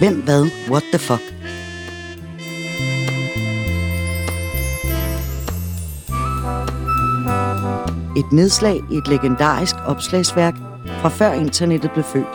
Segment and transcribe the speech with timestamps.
[0.00, 1.22] Hvem, hvad, what the fuck?
[8.16, 10.54] Et nedslag i et legendarisk opslagsværk
[10.86, 12.26] fra før internettet blev født.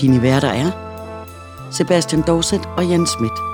[0.00, 0.70] Dine værter er
[1.70, 3.49] Sebastian Dorset og Jens Schmidt.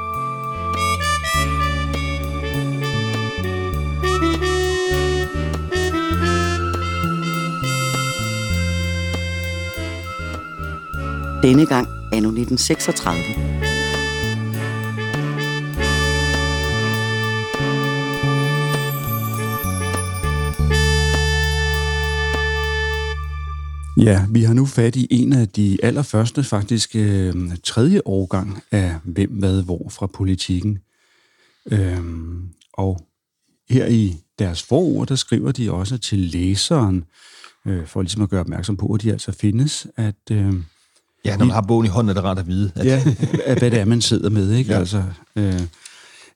[11.46, 13.22] Denne gang anno 1936.
[23.96, 28.96] Ja, vi har nu fat i en af de allerførste, faktisk øh, tredje årgang af
[29.04, 30.78] Hvem, Hvad, Hvor fra politikken.
[31.70, 31.98] Øh,
[32.72, 33.00] og
[33.70, 37.04] her i deres forord, der skriver de også til læseren,
[37.66, 40.30] øh, for ligesom at gøre opmærksom på, at de altså findes, at...
[40.30, 40.54] Øh,
[41.26, 42.70] ja, når man har bogen i hånden, er det rart at vide.
[42.74, 42.86] At...
[42.86, 43.02] ja,
[43.58, 44.72] hvad det er, man sidder med, ikke?
[44.72, 44.78] Ja.
[44.78, 45.02] Altså,
[45.36, 45.60] øh,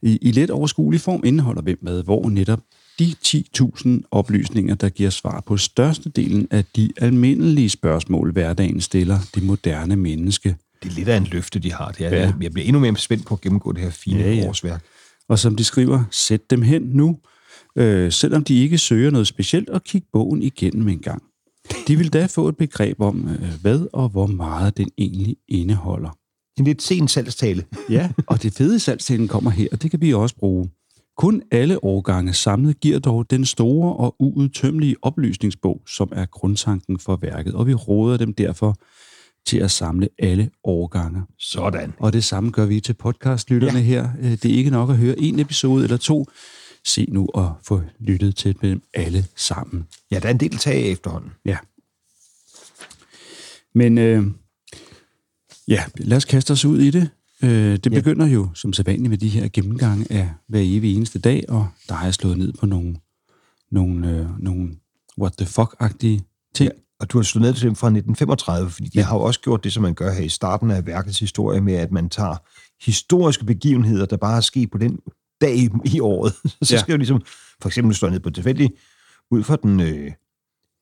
[0.03, 2.61] i, I let overskuelig form indeholder Hvem, Hvad, Hvor netop
[2.99, 9.43] de 10.000 oplysninger, der giver svar på størstedelen af de almindelige spørgsmål, hverdagen stiller det
[9.43, 10.57] moderne menneske.
[10.83, 11.91] Det er lidt af en løfte, de har.
[11.91, 12.33] Det er, ja.
[12.41, 14.49] Jeg bliver endnu mere spændt på at gennemgå det her fine ja, ja.
[14.49, 14.83] årsværk.
[15.29, 17.19] Og som de skriver, sæt dem hen nu,
[17.77, 21.23] øh, selvom de ikke søger noget specielt, og kig bogen igennem en gang.
[21.91, 26.11] De vil da få et begreb om, øh, hvad og hvor meget den egentlig indeholder.
[26.59, 27.65] En lidt sen salgstale.
[27.91, 30.71] ja, og det fede salgstalen kommer her, og det kan vi også bruge.
[31.17, 37.17] Kun alle årgange samlet giver dog den store og uudtømmelige oplysningsbog, som er grundtanken for
[37.17, 38.77] værket, og vi råder dem derfor
[39.47, 41.23] til at samle alle årgange.
[41.39, 41.93] Sådan.
[41.99, 43.85] Og det samme gør vi til podcastlytterne ja.
[43.85, 44.09] her.
[44.21, 46.27] Øh, det er ikke nok at høre en episode eller to.
[46.85, 49.87] Se nu og få lyttet til dem alle sammen.
[50.11, 51.31] Ja, der er en del tag efterhånden.
[51.45, 51.57] Ja.
[53.75, 54.25] Men øh,
[55.69, 57.11] ja, lad os kaste os ud i det.
[57.43, 58.33] Øh, det begynder ja.
[58.33, 62.05] jo som sædvanligt med de her gennemgange af hver evig eneste dag, og der har
[62.05, 62.97] jeg slået ned på nogle,
[63.71, 64.77] nogle, øh, nogle
[65.19, 66.71] what the fuck-agtige ting.
[66.73, 69.05] Ja, og du har slået ned til dem fra 1935, fordi de ja.
[69.05, 71.75] har jo også gjort det, som man gør her i starten af værkets historie, med
[71.75, 72.37] at man tager
[72.85, 74.99] historiske begivenheder, der bare er sket på den
[75.41, 76.33] dag i, året.
[76.63, 76.81] Så ja.
[76.81, 77.23] skal jo ligesom,
[77.63, 78.73] for eksempel slå ned på tilfældigt,
[79.31, 80.13] ud fra den øh,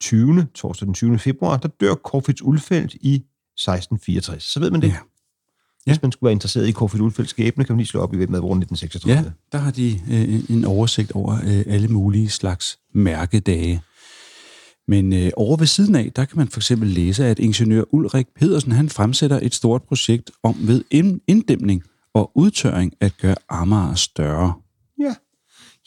[0.00, 0.46] 20.
[0.54, 1.18] torsdag den 20.
[1.18, 4.42] februar, der dør Corfitz Ulfeldt i 1664.
[4.42, 4.88] Så ved man det.
[4.88, 4.96] Ja.
[5.86, 5.92] Ja.
[5.92, 8.16] Hvis man skulle være interesseret i Corfitz Ulfeldts skæbne, kan man lige slå op i
[8.16, 9.22] med 1936.
[9.22, 13.82] Ja, der har de øh, en oversigt over øh, alle mulige slags mærkedage.
[14.88, 18.26] Men øh, over ved siden af, der kan man for eksempel læse, at ingeniør Ulrik
[18.36, 20.84] Pedersen han fremsætter et stort projekt om ved
[21.26, 21.82] inddæmning
[22.14, 24.54] og udtørring at gøre Amager større.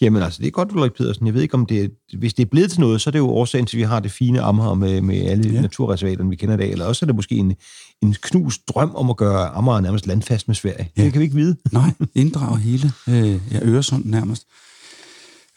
[0.02, 0.06] Ja.
[0.06, 1.26] Jamen altså, det er godt, Ulrik Pedersen.
[1.26, 3.30] Jeg ved ikke, om det hvis det er blevet til noget, så er det jo
[3.30, 5.62] årsagen til, at vi har det fine Amager med, med alle ja.
[5.62, 6.72] naturreservaterne, vi kender i dag.
[6.72, 7.56] Eller også er det måske en,
[8.02, 10.92] en knust drøm om at gøre Amager nærmest landfast med Sverige.
[10.98, 11.04] Ja.
[11.04, 11.58] Det kan vi ikke vide.
[11.72, 14.48] Nej, inddrage hele øh, ja, Øresund nærmest.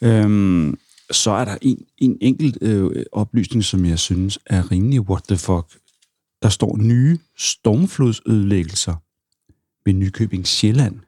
[0.01, 0.77] Øhm,
[1.11, 5.37] så er der en, en enkelt øh, oplysning, som jeg synes er rimelig what the
[5.37, 5.65] fuck.
[6.41, 8.95] Der står nye stormflodsødelæggelser
[9.85, 10.99] ved Nykøbing Sjælland.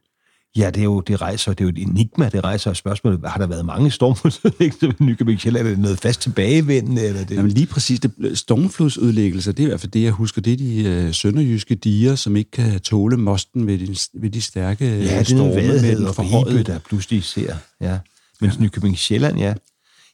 [0.57, 3.37] Ja, det er jo, det rejser, det er jo et enigma, det rejser spørgsmålet, har
[3.37, 5.67] der været mange stormflodsødelæggelser ved Nykøbing Sjælland?
[5.67, 7.05] Er det noget fast tilbagevendende?
[7.05, 7.35] Eller det?
[7.35, 10.57] Jamen lige præcis, det, stormflodsødelæggelser, det er i hvert fald det, jeg husker, det er
[10.57, 14.95] de øh, sønderjyske diger, som ikke kan tåle mosten ved de, ved de stærke ja,
[14.95, 16.63] det er storme med den forhøjede.
[16.63, 17.99] der pludselig ser, ja.
[18.41, 18.55] Men ja.
[18.59, 19.53] Nykøbing Sjælland, ja,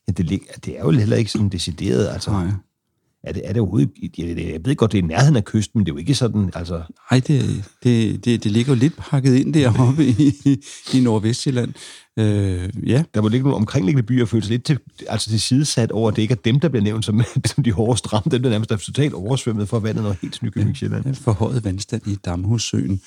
[0.08, 0.30] ja det,
[0.66, 2.31] det er jo heller ikke sådan decideret, altså.
[2.31, 2.48] Nej.
[3.24, 3.90] Er det, er det.
[4.18, 6.52] Jeg, jeg ved godt, det er nærheden af kysten, men det er jo ikke sådan...
[6.56, 6.82] Altså...
[7.12, 10.34] Nej, det, det, det, det ligger jo lidt pakket ind deroppe i,
[10.94, 11.74] i Nordvestjylland.
[12.20, 13.04] Øh, ja.
[13.14, 16.22] Der må ligge nogle omkringliggende byer føles lidt til, altså til sidesat over, at det
[16.22, 17.22] ikke er dem, der bliver nævnt som,
[17.56, 20.78] som de hårdest ramte, dem der nærmest er totalt oversvømmet for vandet og helt Nykøbing
[20.78, 21.06] Sjælland.
[21.06, 23.02] Ja, forhøjet vandstand i Damhussøen.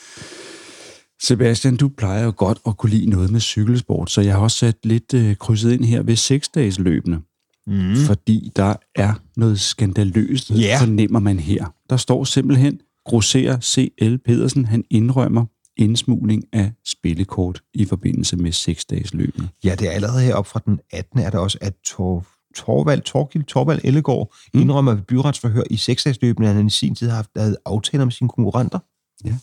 [1.23, 4.57] Sebastian, du plejer jo godt at kunne lide noget med cykelsport, så jeg har også
[4.57, 7.21] sat lidt øh, krydset ind her ved seksdagesløbene.
[7.67, 7.97] Mm.
[7.97, 10.79] Fordi der er noget skandaløst, yeah.
[10.79, 11.75] fornemmer man her.
[11.91, 14.19] Der står simpelthen, grosserer C.L.
[14.19, 15.45] Pedersen, han indrømmer
[15.77, 19.49] indsmugling af spillekort i forbindelse med seksdagsløbet.
[19.65, 21.21] Ja, det er allerede heroppe fra den 18.
[21.21, 24.61] er der også, at Tor, Torvald, Torgild, Torvald Ellegaard mm.
[24.61, 27.31] indrømmer ved byretsforhør i seksdagsløbene, at han i sin tid har haft
[27.65, 28.79] aftaler med sine konkurrenter.
[29.25, 29.35] Ja.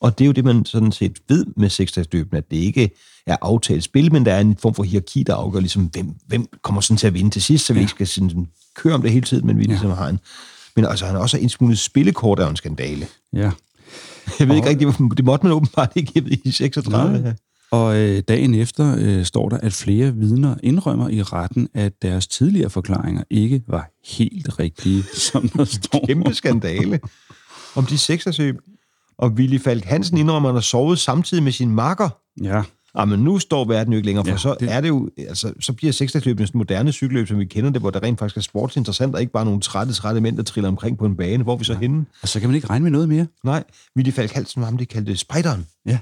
[0.00, 2.90] Og det er jo det, man sådan set ved med seksdagsløbene, at det ikke
[3.26, 6.46] er aftalt spil, men der er en form for hierarki, der afgør, ligesom, hvem, hvem
[6.62, 7.82] kommer sådan til at vinde til sidst, så vi ja.
[7.82, 9.68] ikke skal sådan, køre om det hele tiden, men vi ja.
[9.68, 10.18] ligesom har en...
[10.76, 13.06] Men altså, han har også indsmuglet spillekort af en skandale.
[13.32, 13.38] Ja.
[14.38, 14.56] Jeg ved og...
[14.56, 17.18] ikke rigtigt, det måtte man åbenbart ikke i 36.
[17.18, 17.32] Nej.
[17.70, 22.26] Og øh, dagen efter øh, står der, at flere vidner indrømmer i retten, at deres
[22.26, 25.02] tidligere forklaringer ikke var helt rigtige,
[25.32, 26.06] som der står.
[26.06, 27.00] Kæmpe skandale
[27.76, 28.56] om de seksersløb.
[29.18, 32.08] Og Willy Falk Hansen indrømmer, at han har sovet samtidig med sin makker.
[32.42, 32.62] Ja,
[32.98, 35.10] Ah, men nu står verden jo ikke længere, for Ja, så det- er det jo,
[35.18, 38.36] altså, så bliver seksersløb en moderne cykelløb, som vi kender det, hvor der rent faktisk
[38.36, 41.42] er sportsinteressant, og ikke bare nogle trætte, trætte mænd, der triller omkring på en bane.
[41.42, 42.06] Hvor vi så henne?
[42.22, 43.26] og så kan man ikke regne med noget mere.
[43.44, 43.64] Nej,
[43.96, 45.98] Willy Falk Hansen var ham, de kaldte spejderen, Ja,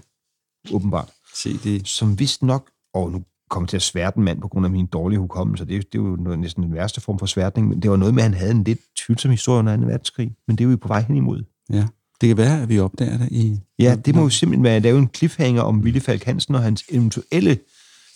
[0.72, 1.08] åbenbart.
[1.34, 1.88] se det.
[1.88, 4.86] Som vist nok, og nu kommer til at sværte en mand på grund af min
[4.86, 7.82] dårlige hukommelse, det, er- det er jo noget, næsten den værste form for sværtning, men
[7.82, 9.82] det var noget med, at han havde en lidt tvivlsom historie under 2.
[9.82, 11.42] verdenskrig, men det er vi på vej hen imod.
[11.72, 11.86] Ja,
[12.20, 13.60] det kan være, at vi opdager det i...
[13.78, 16.62] Ja, det må jo simpelthen være at lave en cliffhanger om Willy Falk Hansen og
[16.62, 17.58] hans eventuelle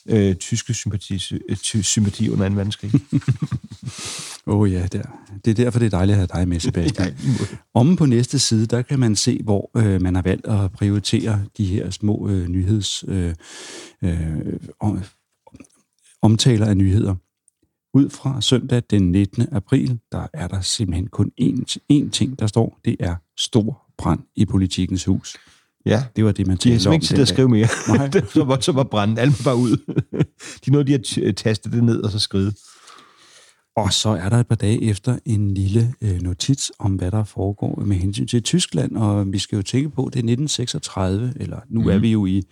[0.08, 1.18] øh, tyske sympati,
[1.62, 2.54] ty, sympati under 2.
[2.54, 2.92] verdenskrig.
[4.46, 5.02] Åh oh, ja, der.
[5.44, 7.16] det er derfor, det er dejligt at have dig med, Sebastian.
[7.74, 11.44] Omme på næste side, der kan man se, hvor øh, man har valgt at prioritere
[11.56, 13.04] de her små øh, nyheds...
[13.08, 13.34] Øh,
[14.02, 14.38] øh,
[14.80, 15.02] om,
[16.22, 17.14] omtaler af nyheder.
[17.94, 19.46] Ud fra søndag den 19.
[19.52, 22.80] april, der er der simpelthen kun én, én ting, der står.
[22.84, 25.36] Det er stor brand i politikens hus.
[25.86, 26.92] Ja, Det var det, man de har talte om.
[26.92, 27.68] simpelthen ikke tid at skrive mere.
[27.88, 28.10] Nej.
[28.34, 29.76] så, var, så var branden alt bare ud.
[30.64, 32.52] de nåede lige at taste det ned og så skrive.
[33.76, 37.24] Og så er der et par dage efter en lille øh, notits om, hvad der
[37.24, 41.60] foregår med hensyn til Tyskland, og vi skal jo tænke på, det er 1936, eller
[41.68, 41.88] nu mm.
[41.88, 42.42] er vi jo i,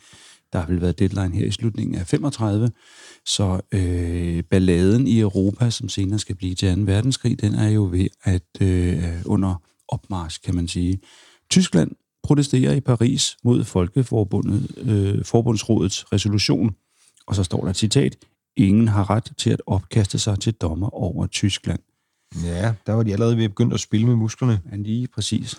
[0.52, 2.70] der har vel været deadline her i slutningen af 35,
[3.26, 6.82] så øh, balladen i Europa, som senere skal blive til 2.
[6.82, 10.98] verdenskrig, den er jo ved at øh, under opmarsch, kan man sige.
[11.50, 11.90] Tyskland
[12.22, 16.74] protesterer i Paris mod Folkeforbundet, øh, Forbundsrådets resolution,
[17.26, 18.16] og så står der et citat,
[18.56, 21.80] ingen har ret til at opkaste sig til dommer over Tyskland.
[22.44, 24.60] Ja, der var de allerede ved at begynde at spille med musklerne.
[24.72, 25.58] Er lige præcis.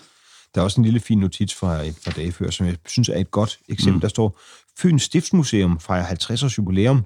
[0.55, 3.09] Der er også en lille fin notits fra et par dage før, som jeg synes
[3.09, 3.95] er et godt eksempel.
[3.97, 4.01] Mm.
[4.01, 4.39] Der står,
[4.79, 7.05] Fyns Stiftsmuseum fejrer 50 års jubilæum.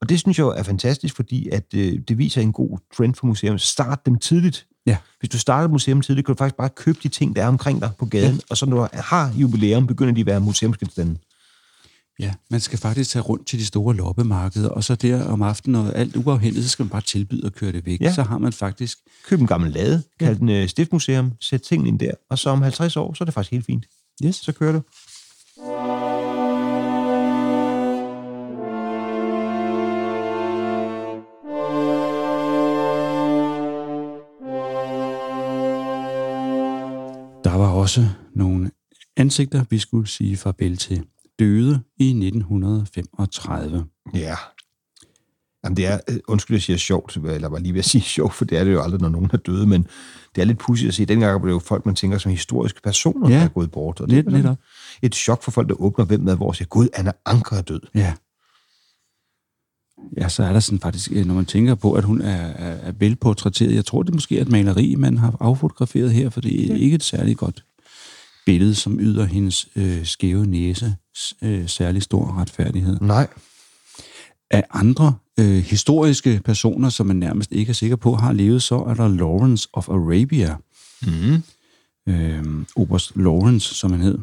[0.00, 3.26] Og det synes jeg er fantastisk, fordi at, øh, det viser en god trend for
[3.26, 3.58] museum.
[3.58, 4.66] Start dem tidligt.
[4.86, 4.96] Ja.
[5.20, 7.48] Hvis du starter et museum tidligt, kan du faktisk bare købe de ting, der er
[7.48, 8.40] omkring dig på gaden, ja.
[8.50, 11.16] og så når du har jubilæum, begynder de at være museumsgenstande.
[12.18, 15.86] Ja, man skal faktisk tage rundt til de store loppemarkeder, og så der om aftenen,
[15.86, 18.00] og alt uafhængigt, så skal man bare tilbyde at køre det væk.
[18.00, 18.12] Ja.
[18.12, 18.98] Så har man faktisk...
[19.26, 22.62] Køb en gammel lade, kald den øh, Stiftmuseum, sæt tingene ind der, og så om
[22.62, 23.86] 50 år, så er det faktisk helt fint.
[24.24, 24.36] Yes.
[24.36, 24.82] Så kører du.
[37.84, 38.70] Også nogle
[39.16, 41.04] ansigter, vi skulle sige farvel til.
[41.38, 43.84] Døde i 1935.
[44.14, 44.34] Ja.
[45.64, 48.34] Jamen, det er, øh, undskyld, jeg siger sjovt, eller var lige ved at sige sjovt,
[48.34, 49.86] for det er det jo aldrig, når nogen er døde, men
[50.34, 51.04] det er lidt pudsigt at se.
[51.04, 53.36] Dengang var det jo folk, man tænker som historiske personer, Ja.
[53.36, 54.00] der er gået bort.
[54.00, 54.56] Og det Lidt er netop.
[55.02, 57.80] Et chok for folk, der åbner hvem med, hvor siger, gud, Anna Anker er død.
[57.94, 58.14] Ja.
[60.16, 62.72] Ja, så er der sådan faktisk, øh, når man tænker på, at hun er, er,
[62.88, 63.74] er velportrætteret.
[63.74, 66.94] Jeg tror, det måske er et maleri, man har affotograferet her, for det er ikke
[66.94, 67.64] et særligt godt
[68.46, 70.96] billede, som yder hendes øh, skæve næse
[71.42, 72.98] øh, særlig stor retfærdighed.
[73.00, 73.28] Nej.
[74.50, 78.74] Af andre øh, historiske personer, som man nærmest ikke er sikker på har levet, så
[78.74, 80.56] er der Lawrence of Arabia.
[81.02, 81.42] Mm.
[82.08, 82.44] Øh,
[82.76, 84.18] Oberst Lawrence, som han hed.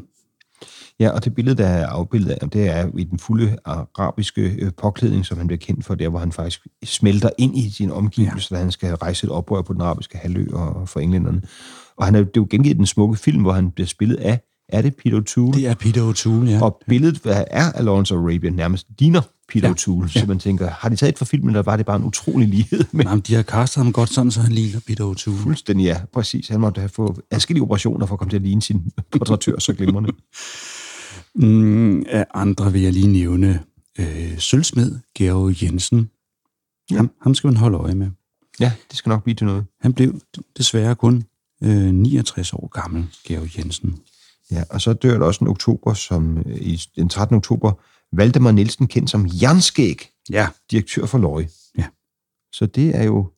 [0.99, 4.71] Ja, og det billede, der er afbildet af, det er i den fulde arabiske øh,
[4.81, 8.55] påklædning, som han bliver kendt for, der hvor han faktisk smelter ind i sin omgivelser,
[8.55, 8.57] ja.
[8.57, 11.41] da han skal rejse et oprør på den arabiske halvø og for englænderne.
[12.01, 14.39] Og han er, det er jo gengivet den smukke film, hvor han bliver spillet af,
[14.69, 15.57] er det Peter O'Toole?
[15.57, 16.63] Det er Peter O'Toole, ja.
[16.63, 19.73] Og billedet hvad er af Lawrence of Arabia nærmest ligner Peter Ja, ja.
[19.73, 22.03] O'Toole, så man tænker, har de taget et fra filmen, eller var det bare en
[22.03, 22.85] utrolig lighed?
[22.91, 25.43] Men Jamen, de har kastet ham godt sådan, så han ligner Peter O'Toole.
[25.43, 26.47] fuldstændig ja, præcis.
[26.47, 29.73] Han måtte have fået adskillige operationer for at komme til at ligne sin portrættør så
[29.73, 30.11] glimrende.
[31.35, 33.59] Mm, af andre vil jeg lige nævne
[33.99, 36.09] øh, sølvsmed Georg Jensen.
[36.91, 36.95] Ja.
[36.95, 38.09] Ham, ham skal man holde øje med.
[38.59, 39.65] Ja, det skal nok blive til noget.
[39.81, 40.19] Han blev
[40.57, 41.23] desværre kun
[41.63, 43.99] øh, 69 år gammel, Georg Jensen.
[44.51, 47.35] Ja, og så dør der også en oktober, som øh, i den 13.
[47.37, 47.71] oktober,
[48.15, 50.47] Valdemar Nielsen, kendt som Jernskæg, Ja.
[50.71, 51.49] direktør for Løje.
[51.77, 51.85] Ja.
[52.53, 53.31] Så det er jo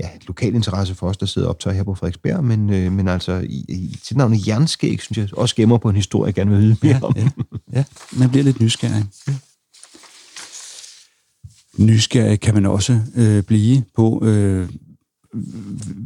[0.00, 2.92] ja, et lokal interesse for os, der sidder og optager her på Frederiksberg, men, øh,
[2.92, 6.34] men altså i, i til navnet Jernskæg, synes jeg også gemmer på en historie, jeg
[6.34, 7.14] gerne vil vide mere Ja, om.
[7.16, 7.28] ja,
[7.72, 9.04] ja, man bliver lidt nysgerrig.
[11.78, 14.68] Nysgerrig kan man også øh, blive på, øh,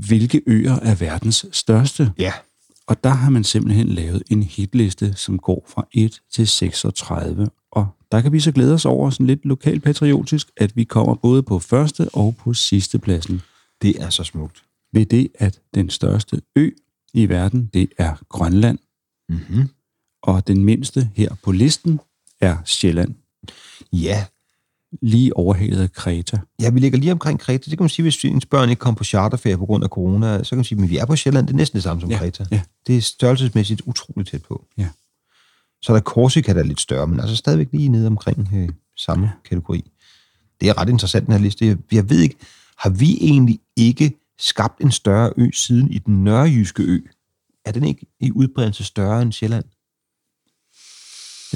[0.08, 2.12] hvilke øer er verdens største.
[2.18, 2.32] Ja,
[2.86, 7.48] Og der har man simpelthen lavet en hitliste, som går fra 1 til 36.
[7.70, 11.42] Og der kan vi så glæde os over sådan lidt lokalpatriotisk, at vi kommer både
[11.42, 13.42] på første og på sidste pladsen.
[13.82, 14.62] det er så smukt.
[14.92, 16.70] Ved det, at den største ø
[17.14, 18.78] i verden, det er Grønland.
[19.28, 19.68] Mm-hmm.
[20.22, 22.00] Og den mindste her på listen
[22.40, 23.14] er Sjælland.
[23.92, 24.26] Ja,
[25.02, 26.38] Lige overhalet Kreta.
[26.60, 27.70] Ja, vi ligger lige omkring Kreta.
[27.70, 30.42] Det kan man sige, hvis ens børn ikke kom på charterferie på grund af corona,
[30.42, 31.46] så kan man sige, at vi er på Sjælland.
[31.46, 32.44] Det er næsten det samme som Ja, Kreta.
[32.50, 32.60] ja.
[32.86, 34.64] Det er størrelsesmæssigt utroligt tæt på.
[34.78, 34.88] Ja.
[35.82, 38.68] Så er der Korsika, der er lidt større, men altså stadigvæk lige nede omkring øh,
[38.96, 39.90] samme kategori.
[40.60, 41.66] Det er ret interessant, den her liste.
[41.66, 42.36] Jeg, jeg ved ikke,
[42.78, 47.00] har vi egentlig ikke skabt en større ø siden i den nørrejyske ø?
[47.64, 49.64] Er den ikke i udbredelse større end Sjælland?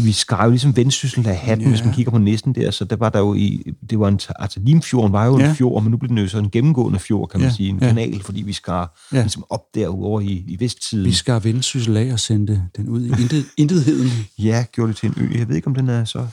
[0.05, 1.71] Vi skar jo ligesom vendsyssel af hatten, ja.
[1.71, 4.21] hvis man kigger på næsten der, så der var der jo i, det var en,
[4.37, 5.49] altså Limfjorden var jo Ja.
[5.51, 7.69] en fjord, men nu blev den jo så en gennemgående fjord, kan man Ja, sige,
[7.69, 7.87] en ja.
[7.87, 9.21] kanal, fordi vi skar Ja.
[9.21, 11.05] ligesom op derovre i, i vestsiden.
[11.07, 14.11] Vi skar vendsyssel af og sendte den ud i intet, intetheden.
[14.39, 15.39] Ja, gjorde det til en ø.
[15.39, 16.27] Jeg ved ikke, om den er så...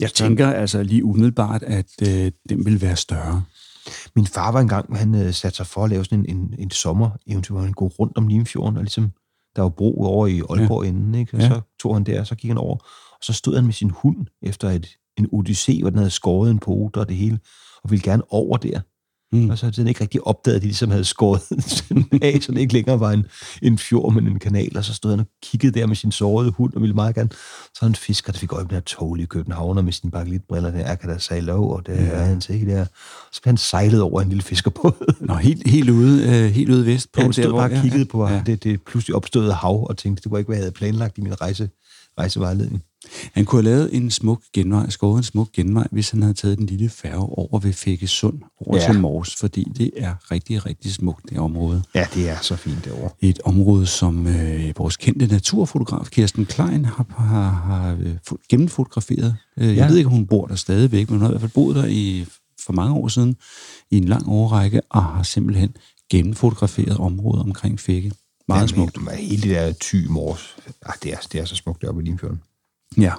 [0.00, 3.42] Jeg tænker altså lige umiddelbart, at øh, den vil være større.
[4.16, 6.70] Min far var engang, han øh, satte sig for at lave sådan en, en, en
[6.70, 9.12] sommer-eventyr, hvor han går rundt om Limfjorden, og ligesom,
[9.58, 10.88] der var bro over i Aalborg ja.
[10.88, 11.36] inden, ikke?
[11.36, 11.48] og Ja.
[11.48, 12.76] så tog han der, og så gik han over,
[13.12, 14.86] og så stod han med sin hund efter et,
[15.18, 17.38] en odyssé, hvor den havde skåret en pote og det hele,
[17.82, 18.80] og ville gerne over der.
[19.32, 19.50] Mm.
[19.50, 21.40] Og så havde den ikke rigtig opdaget, at de ligesom havde skåret
[21.78, 23.26] sådan af, så det ikke længere var en,
[23.62, 24.76] en fjord, men en kanal.
[24.76, 27.28] Og så stod han og kiggede der med sin sårede hund, og ville meget gerne.
[27.74, 30.94] Så han fisker, der fik øje på den her tålige københavner med sine bakelitbriller der.
[30.94, 32.00] Kan da sejle over, og det ja.
[32.02, 32.84] er han til der.
[33.32, 35.14] Så blev han sejlet over en lille fiskerbåd.
[35.20, 37.20] Nå, helt, helt, ude, øh, helt ude vest på.
[37.20, 38.42] Ja, han stod der, hvor- bare og kiggede på ja.
[38.46, 41.20] det, det pludselig opståede hav, og tænkte, det var ikke, hvad jeg havde planlagt i
[41.20, 41.68] min rejse,
[42.18, 42.82] rejsevejledning.
[43.32, 46.58] Han kunne have lavet en smuk genvej, skåret en smuk genvej, hvis han havde taget
[46.58, 48.92] den lille færge over ved Fækkesund, over Ja.
[48.92, 51.82] til Mors, fordi det er rigtig, rigtig smukt, det område.
[51.94, 53.10] Ja, det er så fint derovre.
[53.20, 59.36] Et område, som øh, vores kendte naturfotograf Kirsten Klein har, har, har øh, fo- gennemfotograferet.
[59.58, 59.88] Øh, jeg Ja.
[59.88, 61.86] ved ikke, om hun bor der stadigvæk, men hun har i hvert fald boet der
[61.86, 62.24] i,
[62.66, 63.36] for mange år siden
[63.90, 65.70] i en lang årrække, og har simpelthen
[66.10, 68.12] gennemfotograferet området omkring Fække.
[68.48, 69.02] Meget ja, smukt.
[69.02, 72.04] Men, hele det der ty mors, ah, det, er, det er så smukt deroppe i
[72.04, 72.42] Limfjorden.
[72.96, 73.12] Ja.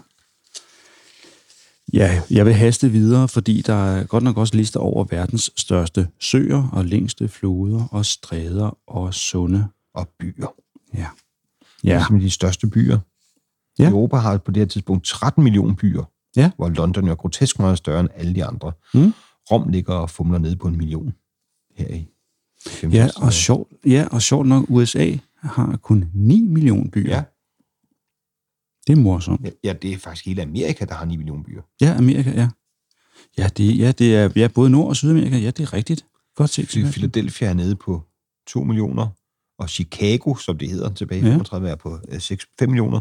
[1.94, 6.08] Ja, jeg vil haste videre, fordi der er godt nok også lister over verdens største
[6.20, 9.68] søer og længste floder og stræder og sunde.
[9.94, 10.48] Og byer.
[10.94, 11.00] Ja.
[11.00, 11.08] Ja.
[11.84, 13.00] Ja, Ligesom de største byer.
[13.80, 13.90] Ja.
[13.90, 16.04] Europa har på det her tidspunkt 13 millioner byer,
[16.36, 16.52] Ja.
[16.56, 18.72] hvor London jo er grotesk meget større end alle de andre.
[18.94, 19.14] Mm.
[19.52, 21.14] Rom ligger og fumler nede på en million
[21.78, 22.08] her i.
[22.84, 25.12] ja, og sjovt, ja, og sjovt nok, USA
[25.42, 27.16] har kun 9 millioner byer.
[27.16, 27.24] Ja.
[28.88, 29.50] Det er morsomt.
[29.64, 31.62] Ja, det er faktisk hele Amerika, der har 9 millioner byer.
[31.82, 32.50] Ja, Amerika, ja.
[33.38, 35.38] Ja, det, ja, det er ja, både Nord- og Sydamerika.
[35.38, 36.06] Ja, det er rigtigt.
[36.36, 36.70] Godt set.
[36.72, 36.92] Sebastian.
[36.92, 38.04] Philadelphia er nede på
[38.48, 39.08] 2 millioner,
[39.60, 41.32] og Chicago, som det hedder tilbage i Ja.
[41.32, 43.00] 35, er på øh, 6, 5 millioner.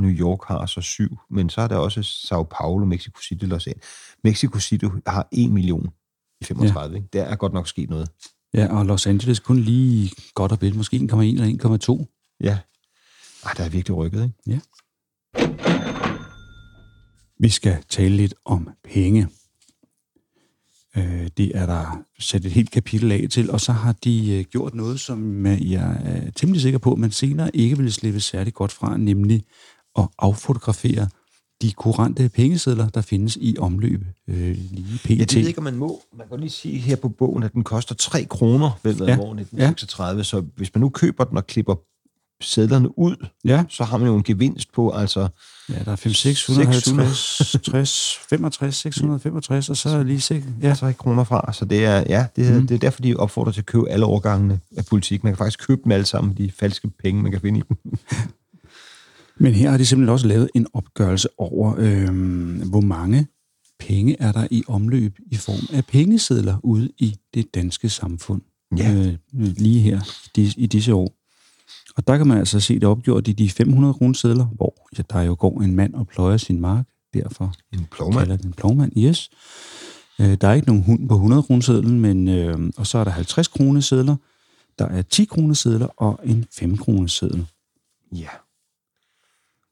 [0.00, 3.66] New York har så 7, men så er der også Sao Paulo, Mexico City, Los
[3.66, 3.86] Angeles.
[4.24, 5.88] Mexico City har 1 million
[6.40, 6.92] i 35.
[6.92, 6.96] Ja.
[6.96, 7.08] Ikke?
[7.12, 8.08] Der er godt nok sket noget.
[8.54, 10.76] Ja, og Los Angeles kun lige godt og vel.
[10.76, 12.36] Måske 1,1 eller 1,2.
[12.40, 12.58] Ja.
[13.44, 14.60] Ej, der er virkelig rykket, ikke?
[17.40, 19.28] Vi skal tale lidt om penge.
[20.96, 24.44] Øh, Det er der sat et helt kapitel af til, og så har de øh,
[24.44, 28.54] gjort noget, som øh, jeg er temmelig sikker på, man senere ikke vil slippe særlig
[28.54, 29.44] godt fra, nemlig
[29.98, 31.08] at affotografere
[31.62, 35.10] de kurante pengesedler, der findes i omløb øh, lige pt.
[35.10, 36.00] Jeg ved ikke, om man må.
[36.18, 39.04] Man kan lige sige her på bogen, at den koster 3 kroner ved Ja.
[39.04, 39.10] ja.
[39.12, 40.18] år 1936.
[40.18, 40.22] Ja.
[40.24, 41.74] Så hvis man nu køber den og klipper
[42.40, 45.28] sædlerne ud, Ja, så har man jo en gevinst på, altså...
[45.68, 50.52] ja, der er 5, 650, 60, 65, 665, og så er lige sikkert.
[50.62, 50.74] Ja, Ja.
[50.74, 51.52] 3 kroner fra.
[51.52, 52.60] Så det er, ja, det, Mhm.
[52.60, 52.66] mm.
[52.66, 55.24] det er derfor, de opfordrer til at købe alle årgangene af politik.
[55.24, 57.76] Man kan faktisk købe dem alle sammen, de falske penge, man kan finde i dem.
[59.38, 63.26] Men her har de simpelthen også lavet en opgørelse over, øh, hvor mange
[63.78, 68.42] penge er der i omløb i form af pengesedler ude i det danske samfund.
[68.76, 68.94] Ja.
[68.94, 70.00] Øh, lige her
[70.36, 71.14] i, i disse år.
[71.96, 75.20] Og der kan man altså se det opgjort i de 500 kronesedler, hvor ja, der
[75.20, 76.86] jo går en mand og pløjer sin mark.
[77.14, 78.18] Derfor En plovmand.
[78.18, 79.30] kalder den plovmand, yes.
[80.20, 83.10] Øh, der er ikke nogen hund på 100 kronesedlen, men, øh, og så er der
[83.10, 84.16] 50 kronesedler,
[84.78, 87.46] der er 10 kronesedler og en 5 kroneseddel.
[88.12, 88.28] Ja.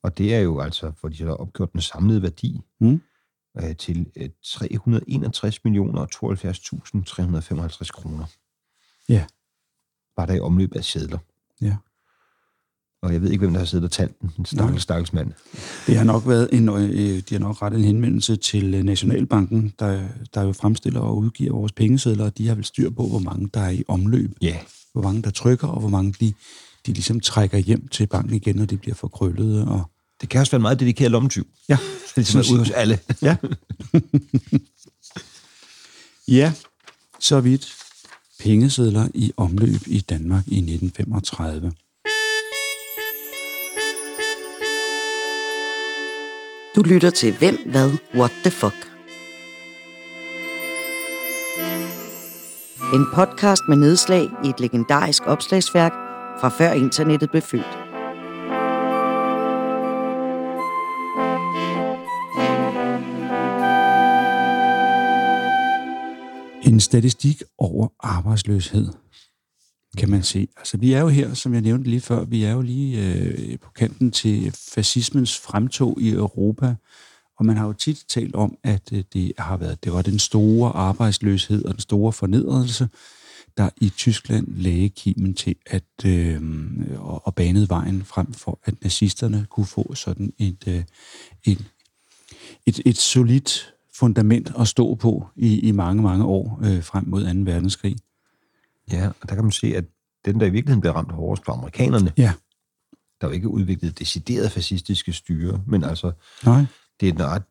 [0.06, 3.00] Og det er jo altså, for de har opgjort den samlede værdi Mm.
[3.62, 8.24] øh, til øh, 361 millioner og 72.355 kroner.
[9.08, 9.24] Ja.
[10.16, 11.18] Var der i omløb af sædler.
[11.60, 11.76] Ja.
[13.02, 14.30] Og jeg ved ikke, hvem der har siddet og talt den.
[14.38, 15.32] En stakkels, stakkels mand.
[15.86, 19.72] Det har nok været en, øh, de har nok rettet en henvendelse til øh, Nationalbanken,
[19.78, 23.18] der, der jo fremstiller og udgiver vores pengesedler, og de har vel styr på, hvor
[23.18, 24.58] mange der er i omløb, Ja.
[24.92, 26.32] hvor mange der trykker, og hvor mange de,
[26.86, 29.68] de ligesom trækker hjem til banken igen, når de bliver for krøllede.
[29.68, 31.46] Og, det kan også være en meget dedikeret lommetyv.
[31.68, 31.78] Ja.
[32.16, 32.98] Det er ligesom ud hos alle.
[33.22, 33.36] ja.
[36.38, 36.52] ja,
[37.20, 37.76] så vidt
[38.40, 41.72] pengesedler i omløb i Danmark i 1935.
[46.76, 48.90] Du lytter til Hvem, Hvad, What the Fuck?
[52.94, 55.92] En podcast med nedslag i et legendarisk opslagsværk
[56.40, 57.85] fra før internettet blev født.
[66.66, 68.88] En statistik over arbejdsløshed,
[69.98, 70.48] kan man se.
[70.56, 73.58] Altså, vi er jo her, som jeg nævnte lige før, vi er jo lige øh,
[73.58, 76.74] på kanten til fascismens fremtog i Europa,
[77.38, 80.18] og man har jo tit talt om, at øh, det har været, det var den
[80.18, 82.88] store arbejdsløshed og den store fornedrelse,
[83.56, 86.40] der i Tyskland lagde kimen til at øh,
[86.96, 90.84] og, og banede vejen frem for, at nazisterne kunne få sådan et, øh,
[91.44, 91.64] et,
[92.66, 97.44] et, et solidt fundament at stå på i, i mange, mange år øh, frem mod
[97.44, 97.50] 2.
[97.52, 97.96] verdenskrig.
[98.92, 99.84] Ja, og der kan man se, at
[100.24, 102.32] den, der i virkeligheden blev ramt hårdest på amerikanerne, Ja.
[103.20, 106.12] der er jo ikke udviklet decideret fascistiske styre, men altså,
[106.44, 106.64] Nej.
[107.00, 107.42] det er en ret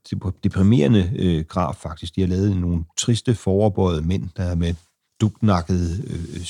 [0.43, 2.15] deprimerende øh, graf faktisk.
[2.15, 4.73] De har lavet nogle triste, foroverbøjede mænd, der med
[5.21, 6.45] dugnakkede, øh,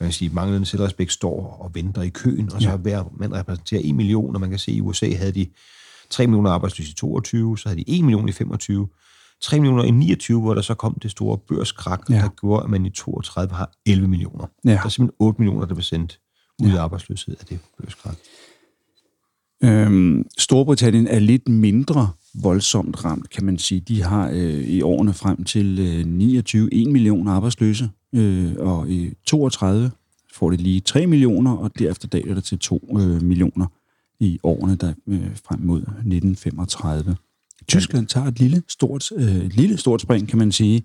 [0.00, 2.76] man kan sige, manglende selvrespekt, står og venter i køen, og så Ja.
[2.76, 5.46] hver mand repræsenterer 1 million, og man kan se, at i USA havde de
[6.10, 8.88] 3 millioner arbejdsløse i 22, så havde de 1 million i 25,
[9.44, 12.14] 3 millioner i 29, hvor der så kom det store børskrak, Ja.
[12.14, 12.20] ja.
[12.22, 14.46] der gjorde, at man i 32 har 11 millioner.
[14.64, 14.70] Ja.
[14.70, 16.20] Der er simpelthen 8 millioner, der blev sendt
[16.62, 18.16] ud af arbejdsløshed af det børskrak.
[19.64, 22.08] Øhm, Storbritannien er lidt mindre
[22.42, 23.80] voldsomt ramt, kan man sige.
[23.80, 29.12] De har øh, i årene frem til øh, 29 1 million arbejdsløse, øh, og i
[29.26, 29.90] 32
[30.32, 33.66] får det lige 3 millioner, og derefter daler det til 2 øh, millioner
[34.20, 37.16] i årene der, øh, frem mod 1935.
[37.68, 40.82] Tyskland tager et lille stort, øh, lille stort spring, kan man sige,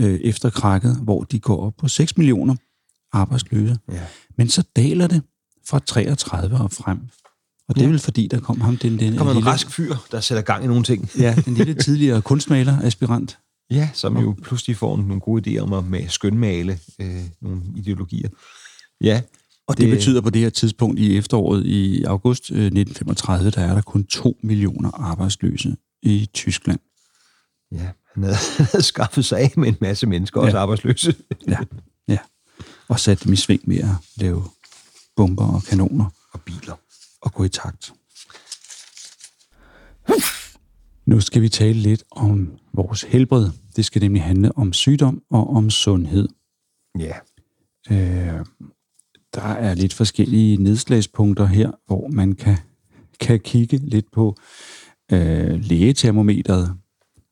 [0.00, 2.54] øh, efter krakket, hvor de går op på 6 millioner
[3.12, 3.78] arbejdsløse.
[3.92, 4.00] Ja.
[4.38, 5.22] Men så daler det
[5.66, 6.98] fra 33 og frem.
[7.68, 9.70] Og det er vel fordi, der kom ham den, den Der kommer en lille, rask
[9.70, 11.10] fyr, der sætter gang i nogle ting.
[11.18, 13.38] ja, den lille tidligere kunstmaler, aspirant.
[13.70, 18.28] Ja, som jo pludselig får nogle gode idéer om at med skønmale øh, nogle ideologier.
[19.00, 19.22] Ja,
[19.66, 23.60] Og det, det betyder på det her tidspunkt i efteråret i august øh, 1935, der
[23.60, 26.80] er der kun 2 millioner arbejdsløse i Tyskland.
[27.72, 30.44] ja han, havde, han havde skaffet sig af med en masse mennesker, ja.
[30.46, 30.62] også Ja.
[30.62, 31.14] arbejdsløse.
[31.48, 31.58] Ja,
[32.08, 32.18] ja.
[32.88, 34.44] Og sat dem i sving med at lave
[35.16, 36.74] bomber og kanoner Og biler.
[37.20, 37.92] og gå i takt.
[41.06, 43.50] Nu skal vi tale lidt om vores helbred.
[43.76, 46.28] Det skal nemlig handle om sygdom og om sundhed.
[46.98, 47.14] Ja,
[47.90, 48.44] Øh,
[49.34, 52.56] der er lidt forskellige nedslagspunkter her, hvor man kan,
[53.20, 54.36] kan kigge lidt på
[55.12, 56.74] øh, lægetermometeret.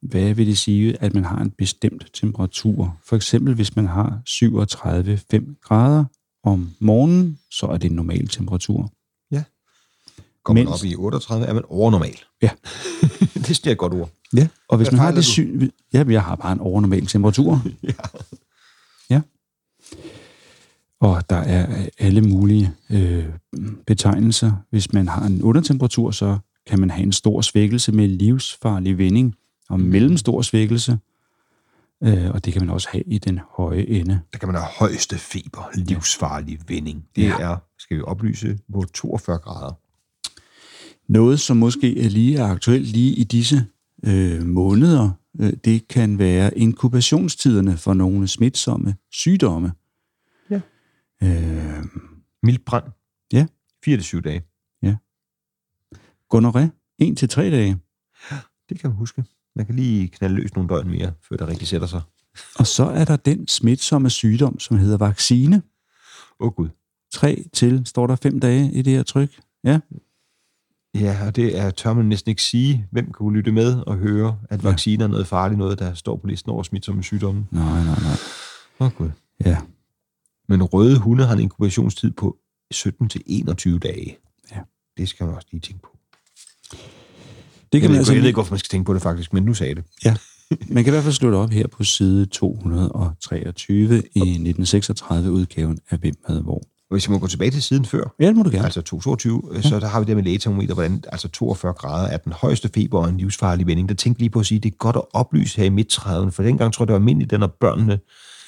[0.02, 2.96] Hvad vil det sige, at man har en bestemt temperatur?
[3.04, 6.04] For eksempel, hvis man har 37,5 grader
[6.44, 8.92] om morgenen, så er det en normal temperatur.
[10.44, 12.18] går man Mens- op i 38, er man overnormal.
[12.42, 12.50] Ja.
[13.34, 14.10] det synes jeg er et godt ord.
[14.36, 15.70] Ja, og hvis Hvad man har det syg...
[15.92, 17.62] Ja, jeg har bare en overnormal temperatur.
[17.82, 17.92] Ja.
[19.10, 19.20] Ja.
[21.00, 23.24] Og der er alle mulige øh,
[23.86, 24.52] betegnelser.
[24.70, 26.38] Hvis man har en undertemperatur, så
[26.68, 29.34] kan man have en stor svækkelse med livsfarlig vending,
[29.68, 30.98] og mellemstor svækkelse,
[32.02, 34.20] øh, og det kan man også have i den høje ende.
[34.32, 37.04] Der kan man have højeste feber, livsfarlig vending.
[37.16, 37.28] Det Ja.
[37.28, 37.52] ja.
[37.52, 39.72] er, skal vi oplyse, på 42 grader.
[41.12, 43.66] Noget, som måske er lige er aktuelt lige i disse
[44.04, 49.72] øh, måneder, øh, det kan være inkubationstiderne for nogle smitsomme sygdomme.
[50.50, 50.60] Ja.
[51.22, 51.84] Øh,
[52.42, 52.84] Mildbrand.
[53.32, 53.46] Ja.
[53.88, 54.42] 4-7 dage.
[56.34, 57.78] Gonorré, 1 til tre dage.
[58.68, 59.24] Det kan man huske.
[59.56, 62.00] Man kan lige knalde løs nogle døgn mere, før det rigtig sætter sig.
[62.58, 65.62] Og så er der den smitsomme sygdom, som hedder vaccine.
[66.40, 66.68] Åh oh, gud.
[67.12, 69.40] 3 til, står der 5 dage i det her tryk.
[69.64, 69.80] Ja,
[70.94, 72.88] Ja, og det er, tør man næsten ikke sige.
[72.90, 74.68] Hvem kan lytte med og høre, at Ja.
[74.68, 77.46] vacciner er noget farligt, noget, der står på listen over smitsomme sygdomme?
[77.50, 78.16] nej, nej, nej.
[78.80, 79.10] Åh oh, gud.
[79.44, 79.58] Ja,
[80.48, 82.36] Men røde hunde har en inkubationstid på
[82.70, 84.18] 17 til 21 dage.
[84.52, 84.60] Ja.
[84.96, 85.97] Det skal man også lige tænke på.
[87.72, 88.94] Det Jeg, kan ved, man altså ikke, jeg ved ikke, hvorfor man skal tænke på
[88.94, 89.84] det faktisk, men nu sagde jeg det.
[90.04, 90.14] ja,
[90.68, 96.14] man kan i hvert fald det op her på side 223 i 1936-udgaven af Hvem
[96.26, 96.62] havde hvor.
[96.90, 98.64] Og hvis jeg må gå tilbage til siden før, Ja, det må du gerne.
[98.64, 99.62] altså 222, ja.
[99.62, 102.98] så der har vi det med lægetermometer, hvordan altså 42 grader er den højeste feber
[102.98, 103.88] og en livsfarlig vending.
[103.88, 105.88] Der tænkte lige på at sige, at det er godt at oplyse her i midt
[106.32, 107.98] for dengang tror jeg, det var almindeligt, at når børnene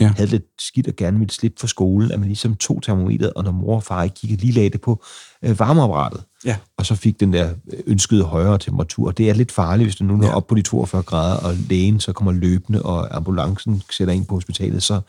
[0.01, 0.13] Ja.
[0.17, 3.45] havde lidt skidt og gerne ville slippe for skolen, at man ligesom tog termometeret, og
[3.45, 5.05] når mor og far ikke kiggede, lige lagde det på
[5.45, 6.25] øh, varmeapparatet.
[6.45, 6.57] Ja.
[6.79, 7.55] Og så fik den der
[7.87, 9.11] ønskede højere temperatur.
[9.11, 10.35] Det er lidt farligt, hvis du nu når Ja.
[10.37, 14.35] op på de 42 grader, og lægen så kommer løbende, og ambulancen sætter ind på
[14.35, 15.01] hospitalet, så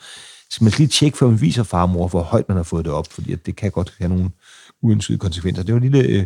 [0.49, 3.08] skal man lige tjekke, før man viser farmor, hvor højt man har fået det op,
[3.12, 4.30] fordi det kan godt have nogle
[4.82, 5.63] uønskede konsekvenser.
[5.63, 6.26] Det var en lille, øh,